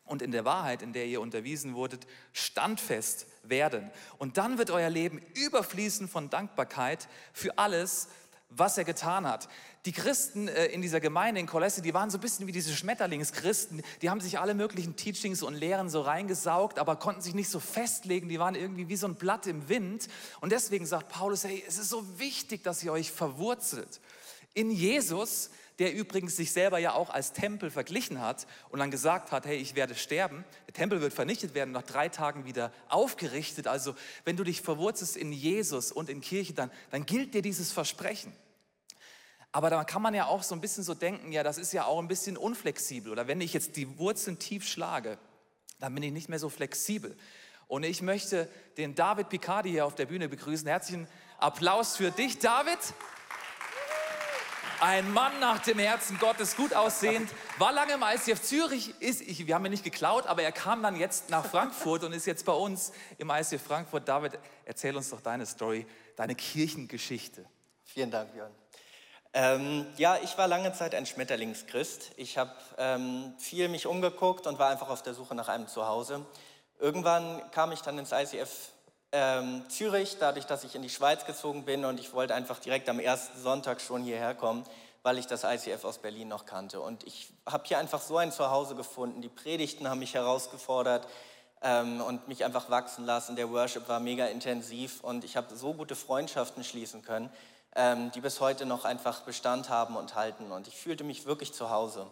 und 0.05 0.21
in 0.21 0.31
der 0.31 0.43
Wahrheit, 0.43 0.81
in 0.81 0.91
der 0.91 1.05
ihr 1.05 1.21
unterwiesen 1.21 1.75
wurdet, 1.75 2.07
standfest 2.33 3.27
werden. 3.43 3.91
Und 4.17 4.37
dann 4.37 4.57
wird 4.57 4.71
euer 4.71 4.89
Leben 4.89 5.21
überfließen 5.35 6.07
von 6.07 6.29
Dankbarkeit 6.29 7.07
für 7.33 7.57
alles, 7.57 8.09
was 8.49 8.77
er 8.77 8.83
getan 8.83 9.27
hat. 9.27 9.47
Die 9.85 9.91
Christen 9.91 10.47
äh, 10.47 10.65
in 10.67 10.81
dieser 10.81 10.99
Gemeinde 10.99 11.39
in 11.39 11.45
Kolosse, 11.45 11.81
die 11.81 11.93
waren 11.93 12.09
so 12.09 12.17
ein 12.17 12.21
bisschen 12.21 12.47
wie 12.47 12.51
diese 12.51 12.75
Schmetterlingschristen. 12.75 13.83
Die 14.01 14.09
haben 14.09 14.21
sich 14.21 14.39
alle 14.39 14.55
möglichen 14.55 14.95
Teachings 14.95 15.43
und 15.43 15.53
Lehren 15.53 15.89
so 15.89 16.01
reingesaugt, 16.01 16.79
aber 16.79 16.95
konnten 16.95 17.21
sich 17.21 17.35
nicht 17.35 17.49
so 17.49 17.59
festlegen. 17.59 18.27
Die 18.27 18.39
waren 18.39 18.55
irgendwie 18.55 18.89
wie 18.89 18.95
so 18.95 19.07
ein 19.07 19.15
Blatt 19.15 19.45
im 19.45 19.69
Wind. 19.69 20.07
Und 20.41 20.51
deswegen 20.51 20.85
sagt 20.85 21.09
Paulus, 21.09 21.43
hey, 21.43 21.63
es 21.67 21.77
ist 21.77 21.89
so 21.89 22.19
wichtig, 22.19 22.63
dass 22.63 22.83
ihr 22.83 22.91
euch 22.91 23.11
verwurzelt 23.11 24.01
in 24.53 24.71
Jesus, 24.71 25.51
der 25.79 25.93
übrigens 25.93 26.35
sich 26.35 26.51
selber 26.51 26.77
ja 26.77 26.93
auch 26.93 27.09
als 27.09 27.31
Tempel 27.31 27.71
verglichen 27.71 28.21
hat 28.21 28.45
und 28.69 28.79
dann 28.79 28.91
gesagt 28.91 29.31
hat, 29.31 29.45
hey, 29.45 29.57
ich 29.57 29.75
werde 29.75 29.95
sterben. 29.95 30.43
Der 30.67 30.73
Tempel 30.73 30.99
wird 31.01 31.13
vernichtet 31.13 31.53
werden, 31.53 31.71
nach 31.71 31.83
drei 31.83 32.09
Tagen 32.09 32.45
wieder 32.45 32.71
aufgerichtet. 32.89 33.65
Also 33.65 33.95
wenn 34.25 34.35
du 34.35 34.43
dich 34.43 34.61
verwurzelst 34.61 35.15
in 35.15 35.31
Jesus 35.31 35.91
und 35.91 36.09
in 36.09 36.19
Kirche, 36.19 36.53
dann, 36.53 36.69
dann 36.91 37.05
gilt 37.05 37.33
dir 37.33 37.41
dieses 37.41 37.71
Versprechen. 37.71 38.33
Aber 39.51 39.69
da 39.69 39.83
kann 39.83 40.01
man 40.01 40.13
ja 40.13 40.25
auch 40.25 40.43
so 40.43 40.53
ein 40.53 40.61
bisschen 40.61 40.83
so 40.83 40.93
denken, 40.93 41.31
ja, 41.31 41.43
das 41.43 41.57
ist 41.57 41.71
ja 41.71 41.85
auch 41.85 41.99
ein 41.99 42.07
bisschen 42.07 42.37
unflexibel. 42.37 43.11
Oder 43.11 43.27
wenn 43.27 43.41
ich 43.41 43.53
jetzt 43.53 43.77
die 43.77 43.97
Wurzeln 43.97 44.37
tief 44.37 44.67
schlage, 44.67 45.17
dann 45.79 45.95
bin 45.95 46.03
ich 46.03 46.11
nicht 46.11 46.29
mehr 46.29 46.39
so 46.39 46.49
flexibel. 46.49 47.17
Und 47.67 47.83
ich 47.83 48.01
möchte 48.01 48.49
den 48.77 48.95
David 48.95 49.29
Picardi 49.29 49.69
hier 49.69 49.85
auf 49.85 49.95
der 49.95 50.07
Bühne 50.07 50.27
begrüßen. 50.27 50.67
Herzlichen 50.67 51.07
Applaus 51.39 51.95
für 51.95 52.11
dich, 52.11 52.39
David. 52.39 52.79
Ein 54.81 55.11
Mann 55.11 55.41
nach 55.41 55.59
dem 55.59 55.77
Herzen 55.77 56.17
Gottes, 56.19 56.55
gut 56.55 56.73
aussehend, 56.73 57.29
war 57.57 57.73
lange 57.73 57.93
im 57.93 58.01
ICF 58.01 58.41
Zürich, 58.41 58.93
ist, 59.01 59.19
ich, 59.19 59.45
wir 59.45 59.55
haben 59.55 59.65
ihn 59.65 59.71
nicht 59.71 59.83
geklaut, 59.83 60.25
aber 60.25 60.41
er 60.41 60.53
kam 60.53 60.81
dann 60.81 60.95
jetzt 60.95 61.29
nach 61.29 61.45
Frankfurt 61.45 62.05
und 62.05 62.13
ist 62.13 62.25
jetzt 62.25 62.45
bei 62.45 62.53
uns 62.53 62.93
im 63.17 63.29
ICF 63.29 63.61
Frankfurt. 63.61 64.07
David, 64.07 64.39
erzähl 64.63 64.95
uns 64.95 65.09
doch 65.09 65.19
deine 65.19 65.45
Story, 65.45 65.85
deine 66.15 66.33
Kirchengeschichte. 66.33 67.45
Vielen 67.83 68.09
Dank, 68.09 68.31
Björn. 68.31 68.51
Ähm, 69.33 69.85
ja, 69.97 70.17
ich 70.23 70.37
war 70.37 70.47
lange 70.47 70.71
Zeit 70.71 70.95
ein 70.95 71.05
Schmetterlingschrist. 71.05 72.11
Ich 72.15 72.37
habe 72.37 72.53
ähm, 72.77 73.33
viel 73.37 73.67
mich 73.67 73.85
umgeguckt 73.85 74.47
und 74.47 74.59
war 74.59 74.69
einfach 74.69 74.89
auf 74.89 75.03
der 75.03 75.13
Suche 75.13 75.35
nach 75.35 75.49
einem 75.49 75.67
Zuhause. 75.67 76.25
Irgendwann 76.79 77.41
kam 77.51 77.73
ich 77.73 77.81
dann 77.81 77.97
ins 77.99 78.13
ICF 78.13 78.49
ähm, 79.11 79.63
Zürich, 79.69 80.17
dadurch, 80.19 80.45
dass 80.45 80.63
ich 80.63 80.75
in 80.75 80.81
die 80.81 80.89
Schweiz 80.89 81.25
gezogen 81.25 81.65
bin 81.65 81.85
und 81.85 81.99
ich 81.99 82.13
wollte 82.13 82.35
einfach 82.35 82.59
direkt 82.59 82.89
am 82.89 82.99
ersten 82.99 83.41
Sonntag 83.41 83.81
schon 83.81 84.03
hierher 84.03 84.35
kommen, 84.35 84.63
weil 85.01 85.17
ich 85.17 85.25
das 85.25 85.43
ICF 85.43 85.83
aus 85.83 85.97
Berlin 85.97 86.27
noch 86.27 86.45
kannte. 86.45 86.79
Und 86.79 87.03
ich 87.05 87.31
habe 87.45 87.63
hier 87.65 87.79
einfach 87.79 88.01
so 88.01 88.17
ein 88.17 88.31
Zuhause 88.31 88.75
gefunden. 88.75 89.21
Die 89.21 89.29
Predigten 89.29 89.89
haben 89.89 89.99
mich 89.99 90.13
herausgefordert 90.13 91.07
ähm, 91.61 92.01
und 92.01 92.27
mich 92.27 92.45
einfach 92.45 92.69
wachsen 92.69 93.05
lassen. 93.05 93.35
Der 93.35 93.49
Worship 93.51 93.87
war 93.87 93.99
mega 93.99 94.27
intensiv 94.27 95.03
und 95.03 95.23
ich 95.23 95.35
habe 95.35 95.55
so 95.55 95.73
gute 95.73 95.95
Freundschaften 95.95 96.63
schließen 96.63 97.01
können, 97.01 97.31
ähm, 97.75 98.11
die 98.11 98.21
bis 98.21 98.39
heute 98.39 98.65
noch 98.65 98.85
einfach 98.85 99.21
Bestand 99.21 99.69
haben 99.69 99.95
und 99.95 100.15
halten. 100.15 100.51
Und 100.51 100.67
ich 100.67 100.75
fühlte 100.75 101.03
mich 101.03 101.25
wirklich 101.25 101.53
zu 101.53 101.69
Hause. 101.69 102.05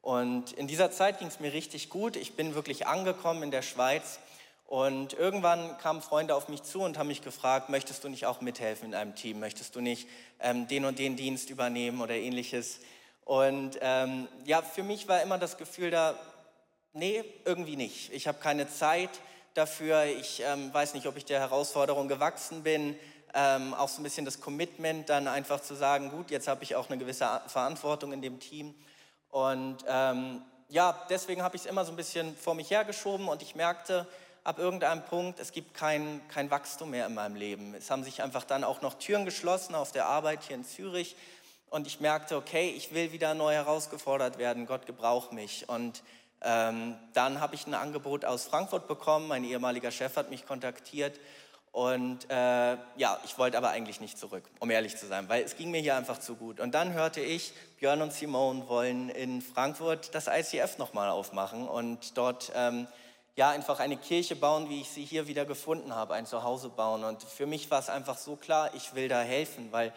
Und 0.00 0.52
in 0.52 0.66
dieser 0.66 0.90
Zeit 0.90 1.20
ging 1.20 1.28
es 1.28 1.38
mir 1.38 1.52
richtig 1.52 1.88
gut. 1.88 2.16
Ich 2.16 2.34
bin 2.34 2.56
wirklich 2.56 2.88
angekommen 2.88 3.44
in 3.44 3.52
der 3.52 3.62
Schweiz 3.62 4.18
und 4.66 5.12
irgendwann 5.12 5.76
kamen 5.78 6.00
Freunde 6.00 6.34
auf 6.34 6.48
mich 6.48 6.62
zu 6.62 6.80
und 6.80 6.96
haben 6.98 7.08
mich 7.08 7.22
gefragt, 7.22 7.68
möchtest 7.68 8.04
du 8.04 8.08
nicht 8.08 8.26
auch 8.26 8.40
mithelfen 8.40 8.88
in 8.88 8.94
einem 8.94 9.14
Team? 9.14 9.38
Möchtest 9.38 9.76
du 9.76 9.80
nicht 9.80 10.08
ähm, 10.40 10.66
den 10.66 10.84
und 10.84 10.98
den 10.98 11.16
Dienst 11.16 11.50
übernehmen 11.50 12.00
oder 12.00 12.14
ähnliches? 12.14 12.80
Und 13.24 13.78
ähm, 13.80 14.28
ja, 14.44 14.62
für 14.62 14.82
mich 14.82 15.08
war 15.08 15.22
immer 15.22 15.38
das 15.38 15.58
Gefühl 15.58 15.90
da, 15.90 16.14
nee, 16.92 17.22
irgendwie 17.44 17.76
nicht. 17.76 18.12
Ich 18.12 18.26
habe 18.26 18.38
keine 18.38 18.68
Zeit 18.68 19.10
dafür. 19.54 20.04
Ich 20.04 20.42
ähm, 20.44 20.72
weiß 20.72 20.94
nicht, 20.94 21.06
ob 21.06 21.16
ich 21.16 21.24
der 21.24 21.40
Herausforderung 21.40 22.08
gewachsen 22.08 22.62
bin. 22.62 22.98
Ähm, 23.34 23.74
auch 23.74 23.88
so 23.88 24.00
ein 24.00 24.04
bisschen 24.04 24.24
das 24.24 24.40
Commitment, 24.40 25.08
dann 25.08 25.26
einfach 25.26 25.60
zu 25.60 25.74
sagen, 25.74 26.10
gut, 26.10 26.30
jetzt 26.30 26.48
habe 26.48 26.64
ich 26.64 26.76
auch 26.76 26.90
eine 26.90 26.98
gewisse 26.98 27.40
Verantwortung 27.46 28.12
in 28.12 28.20
dem 28.20 28.40
Team. 28.40 28.74
Und 29.30 29.78
ähm, 29.88 30.42
ja, 30.68 30.98
deswegen 31.08 31.42
habe 31.42 31.56
ich 31.56 31.62
es 31.62 31.66
immer 31.66 31.84
so 31.84 31.92
ein 31.92 31.96
bisschen 31.96 32.36
vor 32.36 32.54
mich 32.54 32.70
hergeschoben 32.70 33.28
und 33.28 33.40
ich 33.42 33.54
merkte, 33.54 34.06
ab 34.44 34.58
irgendeinem 34.58 35.04
Punkt, 35.04 35.38
es 35.40 35.52
gibt 35.52 35.74
kein, 35.74 36.20
kein 36.28 36.50
Wachstum 36.50 36.90
mehr 36.90 37.06
in 37.06 37.14
meinem 37.14 37.36
Leben. 37.36 37.74
Es 37.74 37.90
haben 37.90 38.04
sich 38.04 38.22
einfach 38.22 38.44
dann 38.44 38.64
auch 38.64 38.82
noch 38.82 38.94
Türen 38.94 39.24
geschlossen 39.24 39.74
auf 39.74 39.92
der 39.92 40.06
Arbeit 40.06 40.42
hier 40.44 40.56
in 40.56 40.64
Zürich. 40.64 41.16
Und 41.70 41.86
ich 41.86 42.00
merkte, 42.00 42.36
okay, 42.36 42.70
ich 42.70 42.92
will 42.92 43.12
wieder 43.12 43.34
neu 43.34 43.54
herausgefordert 43.54 44.38
werden. 44.38 44.66
Gott 44.66 44.86
gebraucht 44.86 45.32
mich. 45.32 45.68
Und 45.68 46.02
ähm, 46.42 46.96
dann 47.14 47.40
habe 47.40 47.54
ich 47.54 47.66
ein 47.66 47.74
Angebot 47.74 48.24
aus 48.24 48.44
Frankfurt 48.44 48.88
bekommen. 48.88 49.28
Mein 49.28 49.44
ehemaliger 49.44 49.90
Chef 49.90 50.16
hat 50.16 50.28
mich 50.28 50.44
kontaktiert. 50.44 51.18
Und 51.70 52.28
äh, 52.28 52.76
ja, 52.96 53.18
ich 53.24 53.38
wollte 53.38 53.56
aber 53.56 53.70
eigentlich 53.70 53.98
nicht 54.00 54.18
zurück, 54.18 54.44
um 54.58 54.70
ehrlich 54.70 54.98
zu 54.98 55.06
sein, 55.06 55.30
weil 55.30 55.42
es 55.42 55.56
ging 55.56 55.70
mir 55.70 55.80
hier 55.80 55.96
einfach 55.96 56.18
zu 56.18 56.34
gut. 56.34 56.60
Und 56.60 56.74
dann 56.74 56.92
hörte 56.92 57.22
ich, 57.22 57.54
Björn 57.78 58.02
und 58.02 58.12
Simone 58.12 58.68
wollen 58.68 59.08
in 59.08 59.40
Frankfurt 59.40 60.14
das 60.14 60.26
ICF 60.26 60.76
nochmal 60.76 61.08
aufmachen 61.08 61.66
und 61.66 62.18
dort 62.18 62.52
ähm, 62.54 62.86
ja, 63.36 63.50
einfach 63.50 63.80
eine 63.80 63.96
Kirche 63.96 64.36
bauen, 64.36 64.68
wie 64.68 64.82
ich 64.82 64.90
sie 64.90 65.04
hier 65.04 65.26
wieder 65.26 65.44
gefunden 65.44 65.94
habe, 65.94 66.14
ein 66.14 66.26
Zuhause 66.26 66.68
bauen. 66.68 67.04
Und 67.04 67.22
für 67.22 67.46
mich 67.46 67.70
war 67.70 67.78
es 67.78 67.88
einfach 67.88 68.18
so 68.18 68.36
klar, 68.36 68.70
ich 68.74 68.94
will 68.94 69.08
da 69.08 69.20
helfen, 69.20 69.72
weil 69.72 69.92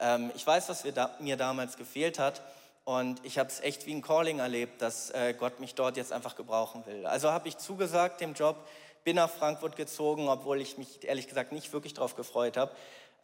ähm, 0.00 0.32
ich 0.34 0.46
weiß, 0.46 0.68
was 0.68 0.84
da, 0.94 1.10
mir 1.20 1.36
damals 1.36 1.76
gefehlt 1.76 2.18
hat. 2.18 2.42
Und 2.84 3.24
ich 3.24 3.38
habe 3.38 3.48
es 3.48 3.60
echt 3.60 3.86
wie 3.86 3.94
ein 3.94 4.02
Calling 4.02 4.40
erlebt, 4.40 4.82
dass 4.82 5.10
äh, 5.10 5.34
Gott 5.38 5.60
mich 5.60 5.74
dort 5.74 5.96
jetzt 5.96 6.12
einfach 6.12 6.34
gebrauchen 6.34 6.84
will. 6.86 7.06
Also 7.06 7.30
habe 7.30 7.46
ich 7.46 7.58
zugesagt 7.58 8.20
dem 8.20 8.34
Job, 8.34 8.56
bin 9.04 9.16
nach 9.16 9.30
Frankfurt 9.30 9.76
gezogen, 9.76 10.28
obwohl 10.28 10.60
ich 10.60 10.76
mich 10.76 11.04
ehrlich 11.04 11.28
gesagt 11.28 11.52
nicht 11.52 11.72
wirklich 11.72 11.94
darauf 11.94 12.16
gefreut 12.16 12.56
habe. 12.56 12.72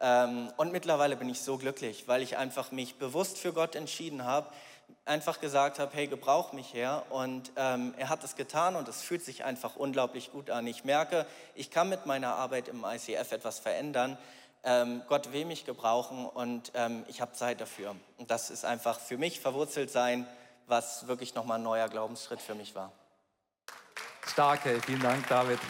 Ähm, 0.01 0.53
und 0.57 0.73
mittlerweile 0.73 1.17
bin 1.17 1.29
ich 1.29 1.41
so 1.41 1.57
glücklich, 1.57 2.07
weil 2.07 2.23
ich 2.23 2.37
einfach 2.37 2.71
mich 2.71 2.97
bewusst 2.97 3.39
für 3.39 3.53
Gott 3.53 3.75
entschieden 3.75 4.25
habe, 4.25 4.49
einfach 5.05 5.41
gesagt 5.41 5.79
habe, 5.79 5.95
hey, 5.95 6.07
gebrauch 6.07 6.53
mich 6.53 6.75
her. 6.75 7.05
Und 7.11 7.53
ähm, 7.57 7.95
er 7.97 8.09
hat 8.09 8.25
es 8.25 8.37
getan 8.37 8.77
und 8.77 8.89
es 8.89 9.03
fühlt 9.03 9.25
sich 9.25 9.45
einfach 9.45 9.77
unglaublich 9.77 10.33
gut 10.33 10.51
an. 10.51 10.67
Ich 10.67 10.85
merke, 10.85 11.27
ich 11.55 11.71
kann 11.71 11.89
mit 11.89 12.07
meiner 12.07 12.35
Arbeit 12.35 12.69
im 12.69 12.85
ICF 12.85 13.33
etwas 13.33 13.59
verändern. 13.59 14.19
Ähm, 14.65 15.03
Gott 15.09 15.33
will 15.33 15.45
mich 15.45 15.65
gebrauchen 15.65 16.27
und 16.27 16.73
ähm, 16.75 17.05
ich 17.09 17.21
habe 17.21 17.33
Zeit 17.33 17.61
dafür. 17.61 17.95
Und 18.19 18.31
das 18.31 18.51
ist 18.51 18.65
einfach 18.65 18.99
für 18.99 19.17
mich 19.17 19.39
verwurzelt 19.39 19.91
sein, 19.91 20.27
was 20.67 21.07
wirklich 21.07 21.35
nochmal 21.35 21.59
ein 21.59 21.63
neuer 21.63 21.89
Glaubensschritt 21.89 22.43
für 22.43 22.57
mich 22.57 22.75
war. 22.75 22.91
Stark, 24.27 24.65
hey. 24.65 24.81
vielen 24.85 25.01
Dank, 25.01 25.27
David. 25.29 25.61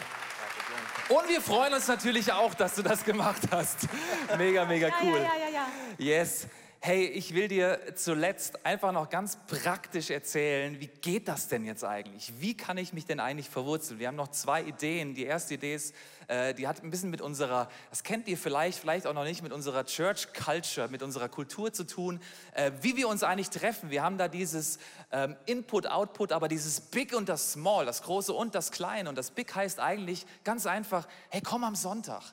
Und 1.09 1.29
wir 1.29 1.41
freuen 1.41 1.73
uns 1.73 1.87
natürlich 1.87 2.33
auch, 2.33 2.53
dass 2.55 2.75
du 2.75 2.81
das 2.81 3.05
gemacht 3.05 3.43
hast. 3.51 3.87
Mega, 4.37 4.65
mega 4.65 4.89
cool. 5.01 5.19
Ja, 5.19 5.23
ja, 5.23 5.45
ja, 5.45 5.49
ja. 5.49 5.67
Yes. 5.97 6.47
Hey, 6.79 7.07
ich 7.07 7.33
will 7.33 7.47
dir 7.47 7.79
zuletzt 7.95 8.63
einfach 8.63 8.91
noch 8.91 9.09
ganz 9.09 9.39
praktisch 9.47 10.11
erzählen, 10.11 10.79
wie 10.79 10.87
geht 10.87 11.27
das 11.27 11.47
denn 11.47 11.65
jetzt 11.65 11.83
eigentlich? 11.83 12.31
Wie 12.39 12.55
kann 12.55 12.77
ich 12.77 12.93
mich 12.93 13.05
denn 13.05 13.19
eigentlich 13.19 13.49
verwurzeln? 13.49 13.99
Wir 13.99 14.07
haben 14.07 14.15
noch 14.15 14.29
zwei 14.29 14.61
Ideen. 14.63 15.15
Die 15.15 15.25
erste 15.25 15.55
Idee 15.55 15.73
ist, 15.73 15.95
äh, 16.27 16.53
die 16.53 16.67
hat 16.67 16.83
ein 16.83 16.91
bisschen 16.91 17.09
mit 17.09 17.19
unserer, 17.19 17.67
das 17.89 18.03
kennt 18.03 18.27
ihr 18.27 18.37
vielleicht, 18.37 18.77
vielleicht 18.77 19.07
auch 19.07 19.13
noch 19.13 19.23
nicht, 19.23 19.41
mit 19.41 19.51
unserer 19.51 19.85
Church 19.85 20.27
Culture, 20.33 20.87
mit 20.87 21.01
unserer 21.01 21.29
Kultur 21.29 21.73
zu 21.73 21.83
tun, 21.83 22.21
äh, 22.53 22.71
wie 22.81 22.95
wir 22.95 23.07
uns 23.07 23.23
eigentlich 23.23 23.49
treffen. 23.49 23.89
Wir 23.89 24.03
haben 24.03 24.19
da 24.19 24.27
dieses 24.27 24.77
ähm, 25.11 25.35
Input, 25.47 25.87
Output, 25.87 26.31
aber 26.31 26.47
dieses 26.47 26.79
Big 26.79 27.13
und 27.15 27.27
das 27.27 27.53
Small, 27.53 27.87
das 27.87 28.03
Große 28.03 28.31
und 28.31 28.53
das 28.53 28.71
Kleine. 28.71 29.09
Und 29.09 29.17
das 29.17 29.31
Big 29.31 29.53
heißt 29.53 29.79
eigentlich 29.79 30.27
ganz 30.43 30.67
einfach, 30.67 31.07
hey, 31.29 31.41
komm 31.41 31.63
am 31.63 31.75
Sonntag. 31.75 32.23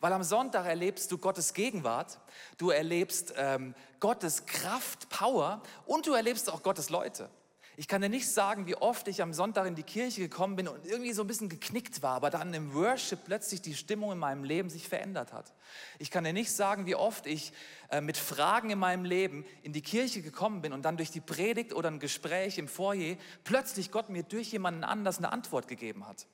Weil 0.00 0.12
am 0.12 0.22
Sonntag 0.22 0.66
erlebst 0.66 1.10
du 1.12 1.18
Gottes 1.18 1.54
Gegenwart, 1.54 2.18
du 2.58 2.70
erlebst 2.70 3.34
ähm, 3.36 3.74
Gottes 4.00 4.46
Kraft, 4.46 5.08
Power 5.08 5.62
und 5.86 6.06
du 6.06 6.12
erlebst 6.12 6.50
auch 6.50 6.62
Gottes 6.62 6.90
Leute. 6.90 7.30
Ich 7.78 7.88
kann 7.88 8.00
dir 8.00 8.08
nicht 8.08 8.30
sagen, 8.30 8.66
wie 8.66 8.74
oft 8.74 9.06
ich 9.06 9.20
am 9.20 9.34
Sonntag 9.34 9.66
in 9.66 9.74
die 9.74 9.82
Kirche 9.82 10.22
gekommen 10.22 10.56
bin 10.56 10.66
und 10.66 10.86
irgendwie 10.86 11.12
so 11.12 11.22
ein 11.22 11.26
bisschen 11.26 11.50
geknickt 11.50 12.02
war, 12.02 12.14
aber 12.14 12.30
dann 12.30 12.54
im 12.54 12.72
Worship 12.72 13.24
plötzlich 13.26 13.60
die 13.60 13.74
Stimmung 13.74 14.12
in 14.12 14.18
meinem 14.18 14.44
Leben 14.44 14.70
sich 14.70 14.88
verändert 14.88 15.34
hat. 15.34 15.52
Ich 15.98 16.10
kann 16.10 16.24
dir 16.24 16.32
nicht 16.32 16.50
sagen, 16.50 16.86
wie 16.86 16.94
oft 16.94 17.26
ich 17.26 17.52
äh, 17.90 18.00
mit 18.00 18.16
Fragen 18.16 18.70
in 18.70 18.78
meinem 18.78 19.04
Leben 19.04 19.44
in 19.62 19.74
die 19.74 19.82
Kirche 19.82 20.22
gekommen 20.22 20.62
bin 20.62 20.72
und 20.72 20.86
dann 20.86 20.96
durch 20.96 21.10
die 21.10 21.20
Predigt 21.20 21.74
oder 21.74 21.90
ein 21.90 22.00
Gespräch 22.00 22.56
im 22.56 22.66
Foyer 22.66 23.16
plötzlich 23.44 23.90
Gott 23.90 24.08
mir 24.08 24.22
durch 24.22 24.52
jemanden 24.52 24.82
anders 24.82 25.18
eine 25.18 25.30
Antwort 25.30 25.68
gegeben 25.68 26.08
hat. 26.08 26.26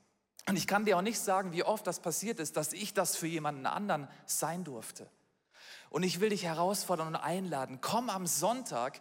Und 0.49 0.57
ich 0.57 0.67
kann 0.67 0.85
dir 0.85 0.97
auch 0.99 1.03
nicht 1.03 1.21
sagen, 1.21 1.53
wie 1.53 1.63
oft 1.63 1.87
das 1.87 2.01
passiert 2.01 2.41
ist, 2.41 2.57
dass 2.57 2.73
ich 2.73 2.95
das 2.95 3.17
für 3.17 3.27
jemanden 3.27 3.67
anderen 3.67 4.09
sein 4.27 4.65
durfte. 4.65 5.09
Und 5.91 6.03
ich 6.03 6.21
will 6.21 6.31
dich 6.31 6.45
herausfordern 6.45 7.09
und 7.09 7.17
einladen, 7.17 7.81
komm 7.81 8.11
am 8.11 8.27
Sonntag 8.27 9.01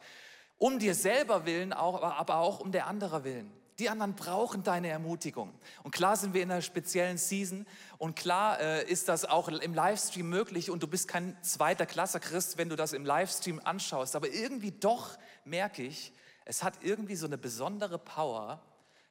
um 0.58 0.78
dir 0.78 0.94
selber 0.94 1.46
willen, 1.46 1.74
aber 1.74 2.36
auch 2.36 2.60
um 2.60 2.72
der 2.72 2.86
anderer 2.86 3.24
willen. 3.24 3.52
Die 3.80 3.90
anderen 3.90 4.14
brauchen 4.14 4.62
deine 4.62 4.90
Ermutigung. 4.90 5.52
Und 5.82 5.92
klar 5.92 6.16
sind 6.16 6.36
wir 6.36 6.44
in 6.44 6.52
einer 6.52 6.62
speziellen 6.62 7.18
Season 7.18 7.66
und 7.98 8.16
klar 8.16 8.60
äh, 8.60 8.84
ist 8.88 9.10
das 9.10 9.26
auch 9.26 9.48
im 9.48 9.74
Livestream 9.74 10.30
möglich 10.30 10.70
und 10.70 10.84
du 10.84 10.88
bist 10.88 11.08
kein 11.08 11.36
zweiter 11.42 11.88
Klasse 11.88 12.20
Christ, 12.20 12.60
wenn 12.60 12.70
du 12.70 12.76
das 12.76 12.94
im 12.94 13.06
Livestream 13.06 13.60
anschaust. 13.64 14.16
Aber 14.16 14.30
irgendwie 14.30 14.72
doch 14.72 15.18
merke 15.46 15.82
ich, 15.82 16.14
es 16.46 16.62
hat 16.62 16.76
irgendwie 16.84 17.16
so 17.16 17.26
eine 17.26 17.40
besondere 17.40 17.98
Power, 17.98 18.62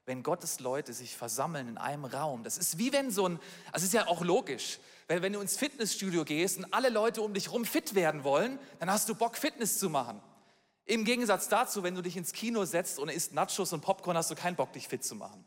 wenn 0.07 0.23
Gottes 0.23 0.61
Leute 0.61 0.93
sich 0.93 1.17
versammeln 1.17 1.69
in 1.69 1.79
einem 1.79 2.05
Raum. 2.05 2.43
Das 2.45 2.59
ist 2.59 2.79
wie 2.79 2.93
wenn 2.93 3.11
so 3.11 3.29
ein, 3.29 3.39
also 3.73 3.87
ist 3.87 3.93
ja 3.93 4.07
auch 4.07 4.23
logisch, 4.23 4.79
wenn, 5.09 5.23
wenn 5.23 5.33
du 5.33 5.41
ins 5.41 5.57
Fitnessstudio 5.57 6.25
gehst 6.25 6.59
und 6.59 6.73
alle 6.73 6.89
Leute 6.89 7.23
um 7.23 7.35
dich 7.35 7.51
rum 7.51 7.65
fit 7.65 7.95
werden 7.95 8.25
wollen, 8.25 8.59
dann 8.79 8.91
hast 8.91 9.09
du 9.09 9.15
Bock, 9.15 9.37
Fitness 9.37 9.79
zu 9.79 9.91
machen. 9.91 10.21
Im 10.87 11.05
Gegensatz 11.05 11.49
dazu, 11.49 11.83
wenn 11.83 11.95
du 11.95 12.03
dich 12.03 12.17
ins 12.17 12.33
Kino 12.33 12.65
setzt 12.65 12.99
und 12.99 13.09
isst 13.09 13.33
Nachos 13.33 13.73
und 13.73 13.81
Popcorn, 13.81 14.17
hast 14.17 14.31
du 14.31 14.35
keinen 14.35 14.57
Bock, 14.57 14.73
dich 14.73 14.89
fit 14.89 15.05
zu 15.05 15.15
machen. 15.15 15.45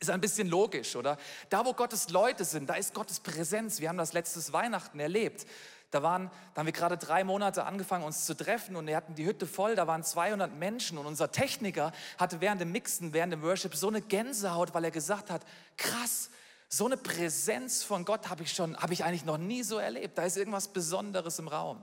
Ist 0.00 0.10
ein 0.10 0.20
bisschen 0.20 0.48
logisch, 0.48 0.96
oder? 0.96 1.16
Da, 1.48 1.64
wo 1.64 1.74
Gottes 1.74 2.08
Leute 2.08 2.44
sind, 2.44 2.68
da 2.68 2.74
ist 2.74 2.92
Gottes 2.92 3.20
Präsenz. 3.20 3.80
Wir 3.80 3.88
haben 3.88 3.98
das 3.98 4.12
letztes 4.12 4.52
Weihnachten 4.52 4.98
erlebt. 4.98 5.46
Da, 5.92 6.02
waren, 6.02 6.30
da 6.54 6.60
haben 6.60 6.66
wir 6.66 6.72
gerade 6.72 6.96
drei 6.96 7.22
Monate 7.22 7.64
angefangen, 7.64 8.02
uns 8.02 8.24
zu 8.24 8.34
treffen 8.34 8.76
und 8.76 8.86
wir 8.86 8.96
hatten 8.96 9.14
die 9.14 9.26
Hütte 9.26 9.46
voll. 9.46 9.76
Da 9.76 9.86
waren 9.86 10.02
200 10.02 10.52
Menschen 10.54 10.96
und 10.96 11.04
unser 11.04 11.30
Techniker 11.30 11.92
hatte 12.16 12.40
während 12.40 12.62
dem 12.62 12.72
Mixen, 12.72 13.12
während 13.12 13.34
dem 13.34 13.42
Worship 13.42 13.76
so 13.76 13.88
eine 13.88 14.00
Gänsehaut, 14.00 14.72
weil 14.72 14.84
er 14.84 14.90
gesagt 14.90 15.30
hat, 15.30 15.42
krass, 15.76 16.30
so 16.70 16.86
eine 16.86 16.96
Präsenz 16.96 17.82
von 17.82 18.06
Gott 18.06 18.30
habe 18.30 18.42
ich 18.42 18.52
schon, 18.54 18.74
habe 18.78 18.94
ich 18.94 19.04
eigentlich 19.04 19.26
noch 19.26 19.36
nie 19.36 19.62
so 19.62 19.76
erlebt. 19.76 20.16
Da 20.16 20.22
ist 20.22 20.38
irgendwas 20.38 20.68
Besonderes 20.68 21.38
im 21.38 21.48
Raum. 21.48 21.82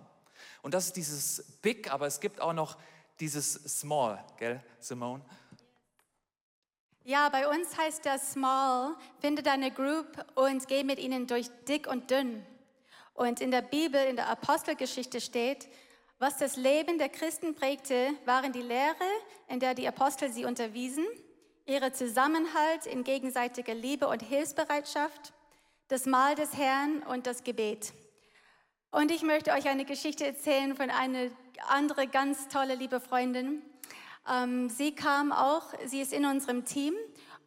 Und 0.63 0.73
das 0.73 0.87
ist 0.87 0.95
dieses 0.95 1.43
Big, 1.61 1.93
aber 1.93 2.07
es 2.07 2.19
gibt 2.19 2.41
auch 2.41 2.53
noch 2.53 2.77
dieses 3.19 3.53
Small, 3.79 4.25
gell, 4.37 4.59
Simone? 4.79 5.23
Ja, 7.03 7.29
bei 7.29 7.47
uns 7.47 7.77
heißt 7.77 8.07
das 8.07 8.31
Small, 8.33 8.95
finde 9.19 9.43
deine 9.43 9.69
Group 9.69 10.25
und 10.33 10.67
geh 10.67 10.83
mit 10.83 10.97
ihnen 10.97 11.27
durch 11.27 11.51
dick 11.67 11.85
und 11.87 12.09
dünn. 12.09 12.43
Und 13.19 13.41
in 13.41 13.51
der 13.51 13.61
Bibel, 13.61 14.01
in 14.05 14.15
der 14.15 14.29
Apostelgeschichte 14.29 15.19
steht, 15.19 15.67
was 16.19 16.37
das 16.37 16.55
Leben 16.55 16.97
der 16.97 17.09
Christen 17.09 17.53
prägte, 17.53 18.11
waren 18.23 18.53
die 18.53 18.61
Lehre, 18.61 18.95
in 19.49 19.59
der 19.59 19.73
die 19.73 19.89
Apostel 19.89 20.31
sie 20.31 20.45
unterwiesen, 20.45 21.05
ihre 21.65 21.91
Zusammenhalt 21.91 22.85
in 22.85 23.03
gegenseitiger 23.03 23.73
Liebe 23.73 24.07
und 24.07 24.21
Hilfsbereitschaft, 24.21 25.33
das 25.89 26.05
Mahl 26.05 26.35
des 26.35 26.55
Herrn 26.55 27.03
und 27.03 27.27
das 27.27 27.43
Gebet. 27.43 27.91
Und 28.89 29.11
ich 29.11 29.21
möchte 29.21 29.51
euch 29.51 29.67
eine 29.67 29.83
Geschichte 29.83 30.25
erzählen 30.25 30.77
von 30.77 30.89
einer 30.89 31.29
andere 31.67 32.07
ganz 32.07 32.47
tolle 32.47 32.75
liebe 32.75 33.01
Freundin. 33.01 33.61
Ähm, 34.31 34.69
sie 34.69 34.95
kam 34.95 35.33
auch, 35.33 35.73
sie 35.85 35.99
ist 35.99 36.13
in 36.13 36.23
unserem 36.23 36.63
Team 36.63 36.93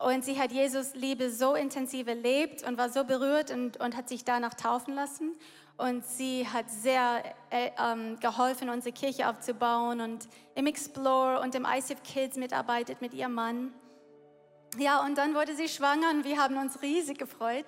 und 0.03 0.25
sie 0.25 0.39
hat 0.39 0.51
Jesus 0.53 0.95
Liebe 0.95 1.31
so 1.31 1.55
intensiv 1.55 2.09
erlebt 2.09 2.63
und 2.67 2.77
war 2.77 2.91
so 2.91 3.05
berührt 3.05 3.51
und, 3.51 3.79
und 3.79 3.97
hat 3.97 4.09
sich 4.09 4.25
danach 4.25 4.55
taufen 4.55 4.95
lassen. 4.95 5.37
Und 5.77 6.05
sie 6.05 6.47
hat 6.47 6.71
sehr 6.71 7.25
äh, 7.51 7.71
ähm, 7.79 8.19
geholfen, 8.21 8.69
unsere 8.69 8.93
Kirche 8.93 9.29
aufzubauen 9.29 10.01
und 10.01 10.29
im 10.55 10.67
Explore 10.67 11.41
und 11.41 11.55
im 11.55 11.67
ICF 11.67 12.03
Kids 12.03 12.37
mitarbeitet 12.37 13.01
mit 13.01 13.15
ihrem 13.15 13.35
Mann. 13.35 13.73
Ja, 14.79 15.05
und 15.05 15.19
dann 15.19 15.35
wurde 15.35 15.55
sie 15.55 15.69
schwanger 15.69 16.11
und 16.11 16.25
wir 16.25 16.39
haben 16.39 16.57
uns 16.57 16.83
riesig 16.83 17.19
gefreut. 17.19 17.67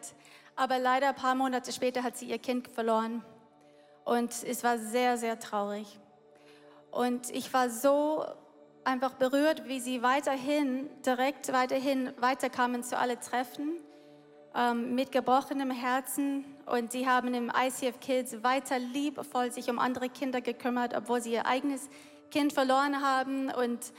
Aber 0.56 0.78
leider 0.78 1.08
ein 1.08 1.14
paar 1.16 1.34
Monate 1.34 1.72
später 1.72 2.02
hat 2.02 2.16
sie 2.16 2.26
ihr 2.26 2.38
Kind 2.38 2.68
verloren. 2.68 3.24
Und 4.04 4.30
es 4.44 4.62
war 4.62 4.78
sehr, 4.78 5.16
sehr 5.16 5.38
traurig. 5.40 5.98
Und 6.90 7.30
ich 7.30 7.52
war 7.52 7.70
so 7.70 8.24
einfach 8.84 9.14
berührt, 9.14 9.66
wie 9.66 9.80
sie 9.80 10.02
weiterhin, 10.02 10.88
direkt 11.04 11.52
weiterhin 11.52 12.12
weiterkamen 12.18 12.84
zu 12.84 12.96
alle 12.96 13.18
Treffen 13.18 13.80
ähm, 14.54 14.94
mit 14.94 15.12
gebrochenem 15.12 15.70
Herzen. 15.70 16.44
Und 16.66 16.92
sie 16.92 17.08
haben 17.08 17.34
im 17.34 17.50
ICF 17.50 18.00
Kids 18.00 18.42
weiter 18.42 18.78
liebevoll 18.78 19.52
sich 19.52 19.68
um 19.68 19.78
andere 19.78 20.08
Kinder 20.08 20.40
gekümmert, 20.40 20.94
obwohl 20.96 21.20
sie 21.20 21.32
ihr 21.32 21.46
eigenes 21.46 21.88
Kind 22.30 22.52
verloren 22.52 23.02
haben. 23.02 23.50
Und 23.50 23.92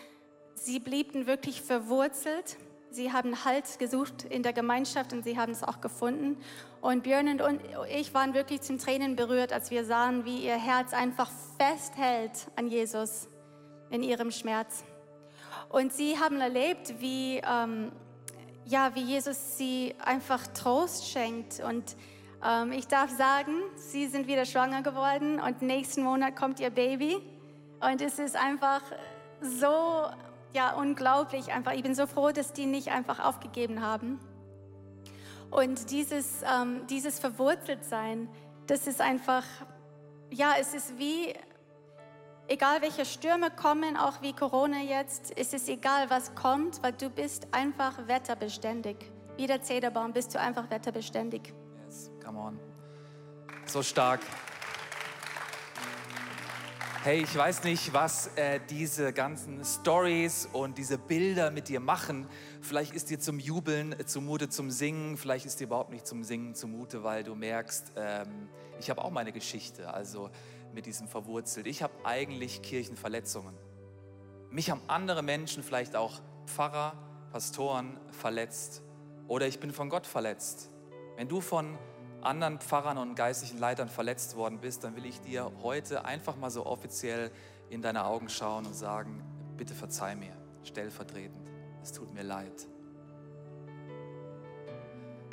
sie 0.55 0.79
blieben 0.79 1.27
wirklich 1.27 1.61
verwurzelt. 1.61 2.57
Sie 2.89 3.11
haben 3.11 3.43
Halt 3.43 3.77
gesucht 3.77 4.23
in 4.23 4.41
der 4.41 4.53
Gemeinschaft 4.53 5.11
und 5.11 5.23
sie 5.23 5.37
haben 5.37 5.51
es 5.51 5.63
auch 5.63 5.81
gefunden. 5.81 6.37
Und 6.79 7.03
Björn 7.03 7.41
und 7.41 7.59
ich 7.93 8.13
waren 8.13 8.33
wirklich 8.33 8.61
zum 8.61 8.79
Tränen 8.79 9.15
berührt, 9.17 9.51
als 9.51 9.69
wir 9.69 9.83
sahen, 9.83 10.23
wie 10.23 10.45
ihr 10.45 10.55
Herz 10.55 10.93
einfach 10.93 11.29
festhält 11.57 12.47
an 12.55 12.67
Jesus 12.67 13.27
in 13.89 14.01
ihrem 14.01 14.31
Schmerz. 14.31 14.85
Und 15.69 15.91
sie 15.91 16.17
haben 16.17 16.39
erlebt, 16.39 16.95
wie, 16.99 17.41
ähm, 17.45 17.91
ja, 18.65 18.93
wie 18.95 19.01
Jesus 19.01 19.57
sie 19.57 19.95
einfach 20.03 20.45
Trost 20.47 21.09
schenkt. 21.09 21.59
Und 21.59 21.95
ähm, 22.43 22.71
ich 22.71 22.87
darf 22.87 23.09
sagen, 23.11 23.53
sie 23.75 24.07
sind 24.07 24.27
wieder 24.27 24.45
schwanger 24.45 24.81
geworden 24.81 25.39
und 25.39 25.61
nächsten 25.61 26.03
Monat 26.03 26.35
kommt 26.35 26.59
ihr 26.59 26.69
Baby. 26.69 27.17
Und 27.79 28.01
es 28.01 28.19
ist 28.19 28.35
einfach 28.35 28.81
so 29.41 30.05
ja, 30.53 30.73
unglaublich 30.73 31.51
einfach. 31.51 31.73
Ich 31.73 31.83
bin 31.83 31.93
so 31.93 32.07
froh, 32.07 32.31
dass 32.31 32.53
die 32.53 32.65
nicht 32.65 32.89
einfach 32.89 33.19
aufgegeben 33.19 33.81
haben. 33.81 34.19
Und 35.51 35.91
dieses, 35.91 36.41
ähm, 36.43 36.87
dieses 36.89 37.19
Verwurzeltsein, 37.19 38.29
das 38.67 38.87
ist 38.87 39.01
einfach, 39.01 39.43
ja, 40.31 40.53
es 40.59 40.73
ist 40.73 40.97
wie, 40.97 41.33
egal 42.47 42.81
welche 42.81 43.05
Stürme 43.05 43.51
kommen, 43.51 43.97
auch 43.97 44.21
wie 44.21 44.33
Corona 44.33 44.81
jetzt, 44.81 45.33
es 45.37 45.53
ist 45.53 45.69
egal, 45.69 46.09
was 46.09 46.35
kommt, 46.35 46.81
weil 46.83 46.93
du 46.93 47.09
bist 47.09 47.47
einfach 47.51 48.07
wetterbeständig. 48.07 48.97
Wie 49.37 49.47
der 49.47 49.61
Zederbaum 49.61 50.13
bist 50.13 50.33
du 50.33 50.39
einfach 50.39 50.69
wetterbeständig. 50.69 51.53
Yes, 51.85 52.11
come 52.23 52.39
on. 52.39 52.59
So 53.65 53.81
stark. 53.81 54.21
Hey, 57.03 57.21
ich 57.21 57.37
weiß 57.37 57.63
nicht, 57.65 57.93
was 57.93 58.35
äh, 58.35 58.59
diese 58.67 59.13
ganzen 59.13 59.63
Stories 59.63 60.49
und 60.51 60.79
diese 60.79 60.97
Bilder 60.97 61.51
mit 61.51 61.67
dir 61.67 61.79
machen. 61.79 62.27
Vielleicht 62.61 62.95
ist 62.95 63.11
dir 63.11 63.19
zum 63.19 63.37
Jubeln 63.37 63.93
äh, 63.93 64.05
zumute, 64.05 64.49
zum 64.49 64.71
Singen. 64.71 65.15
Vielleicht 65.15 65.45
ist 65.45 65.59
dir 65.59 65.65
überhaupt 65.65 65.91
nicht 65.91 66.07
zum 66.07 66.23
Singen 66.23 66.55
zumute, 66.55 67.03
weil 67.03 67.23
du 67.23 67.35
merkst, 67.35 67.91
ähm, 67.95 68.49
Ich 68.79 68.89
habe 68.89 69.03
auch 69.03 69.11
meine 69.11 69.31
Geschichte, 69.31 69.93
also 69.93 70.31
mit 70.75 70.85
diesem 70.85 71.07
verwurzelt. 71.07 71.65
Ich 71.65 71.81
habe 71.81 71.93
eigentlich 72.03 72.61
Kirchenverletzungen. 72.61 73.55
Mich 74.51 74.69
haben 74.69 74.81
andere 74.87 75.23
Menschen, 75.23 75.63
vielleicht 75.63 75.95
auch 75.95 76.21
Pfarrer, 76.45 76.93
Pastoren 77.31 77.99
verletzt 78.11 78.83
oder 79.27 79.47
ich 79.47 79.59
bin 79.59 79.71
von 79.71 79.89
Gott 79.89 80.05
verletzt. 80.05 80.69
Wenn 81.15 81.27
du 81.27 81.41
von 81.41 81.77
anderen 82.21 82.59
Pfarrern 82.59 82.97
und 82.97 83.15
geistlichen 83.15 83.59
Leitern 83.59 83.89
verletzt 83.89 84.35
worden 84.35 84.59
bist, 84.59 84.83
dann 84.83 84.95
will 84.95 85.05
ich 85.05 85.21
dir 85.21 85.51
heute 85.63 86.05
einfach 86.05 86.35
mal 86.35 86.49
so 86.51 86.65
offiziell 86.65 87.31
in 87.69 87.81
deine 87.81 88.05
Augen 88.05 88.29
schauen 88.29 88.65
und 88.65 88.73
sagen, 88.73 89.23
bitte 89.57 89.73
verzeih 89.73 90.15
mir, 90.15 90.35
stellvertretend. 90.63 91.51
Es 91.81 91.91
tut 91.91 92.13
mir 92.13 92.23
leid. 92.23 92.67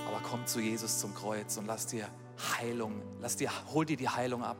Aber 0.06 0.20
komm 0.22 0.46
zu 0.46 0.60
Jesus 0.60 0.98
zum 0.98 1.14
Kreuz 1.14 1.56
und 1.56 1.66
lass 1.66 1.86
dir 1.86 2.08
Heilung, 2.58 3.02
lass 3.20 3.36
dir, 3.36 3.50
hol 3.72 3.84
dir 3.86 3.96
die 3.96 4.08
Heilung 4.08 4.42
ab. 4.42 4.58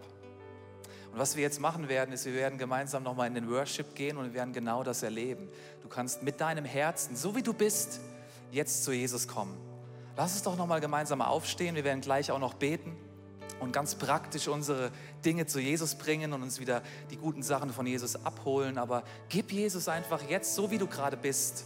Und 1.13 1.19
was 1.19 1.37
wir 1.37 1.43
jetzt 1.43 1.61
machen 1.61 1.89
werden, 1.89 2.13
ist, 2.13 2.25
wir 2.25 2.33
werden 2.33 2.59
gemeinsam 2.59 3.03
nochmal 3.03 3.27
in 3.27 3.35
den 3.35 3.51
Worship 3.51 3.95
gehen 3.95 4.17
und 4.17 4.25
wir 4.25 4.35
werden 4.35 4.55
genau 4.55 4.83
das 4.83 5.03
erleben. 5.03 5.49
Du 5.83 5.89
kannst 5.89 6.23
mit 6.23 6.41
deinem 6.41 6.65
Herzen, 6.65 7.17
so 7.17 7.37
wie 7.37 7.43
du 7.43 7.53
bist, 7.53 8.01
jetzt 8.51 8.83
zu 8.85 8.93
Jesus 8.93 9.29
kommen. 9.29 9.55
Lass 10.17 10.33
uns 10.33 10.43
doch 10.43 10.57
nochmal 10.57 10.81
gemeinsam 10.81 11.21
aufstehen. 11.21 11.75
Wir 11.75 11.85
werden 11.85 12.01
gleich 12.01 12.31
auch 12.31 12.39
noch 12.39 12.55
beten 12.55 12.97
und 13.61 13.73
ganz 13.73 13.95
praktisch 13.95 14.49
unsere 14.49 14.91
Dinge 15.23 15.47
zu 15.47 15.61
Jesus 15.61 15.95
bringen 15.95 16.33
und 16.33 16.43
uns 16.43 16.61
wieder 16.61 16.83
die 17.11 17.17
guten 17.17 17.43
Sachen 17.43 17.75
von 17.75 17.87
Jesus 17.87 18.25
abholen. 18.25 18.79
Aber 18.79 19.05
gib 19.29 19.53
Jesus 19.53 19.89
einfach 19.89 20.23
jetzt, 20.31 20.55
so 20.55 20.71
wie 20.71 20.79
du 20.79 20.87
gerade 20.87 21.19
bist, 21.19 21.65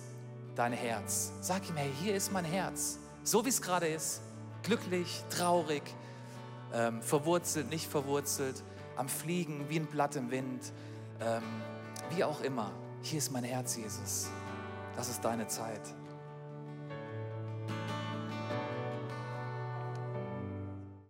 dein 0.57 0.73
Herz. 0.73 1.33
Sag 1.41 1.69
ihm, 1.69 1.77
hey, 1.77 1.91
hier 2.03 2.17
ist 2.17 2.33
mein 2.33 2.45
Herz, 2.45 2.99
so 3.23 3.45
wie 3.45 3.51
es 3.51 3.63
gerade 3.63 3.87
ist. 3.87 4.23
Glücklich, 4.65 5.23
traurig, 5.31 5.83
ähm, 6.75 7.01
verwurzelt, 7.01 7.71
nicht 7.71 7.89
verwurzelt, 7.89 8.63
am 8.97 9.09
Fliegen, 9.09 9.67
wie 9.69 9.79
ein 9.79 9.87
Blatt 9.87 10.17
im 10.17 10.31
Wind, 10.31 10.73
ähm, 11.21 11.43
wie 12.15 12.25
auch 12.25 12.41
immer. 12.41 12.73
Hier 13.03 13.19
ist 13.19 13.31
mein 13.31 13.45
Herz, 13.45 13.77
Jesus. 13.77 14.29
Das 14.97 15.09
ist 15.09 15.25
deine 15.25 15.47
Zeit. 15.47 15.83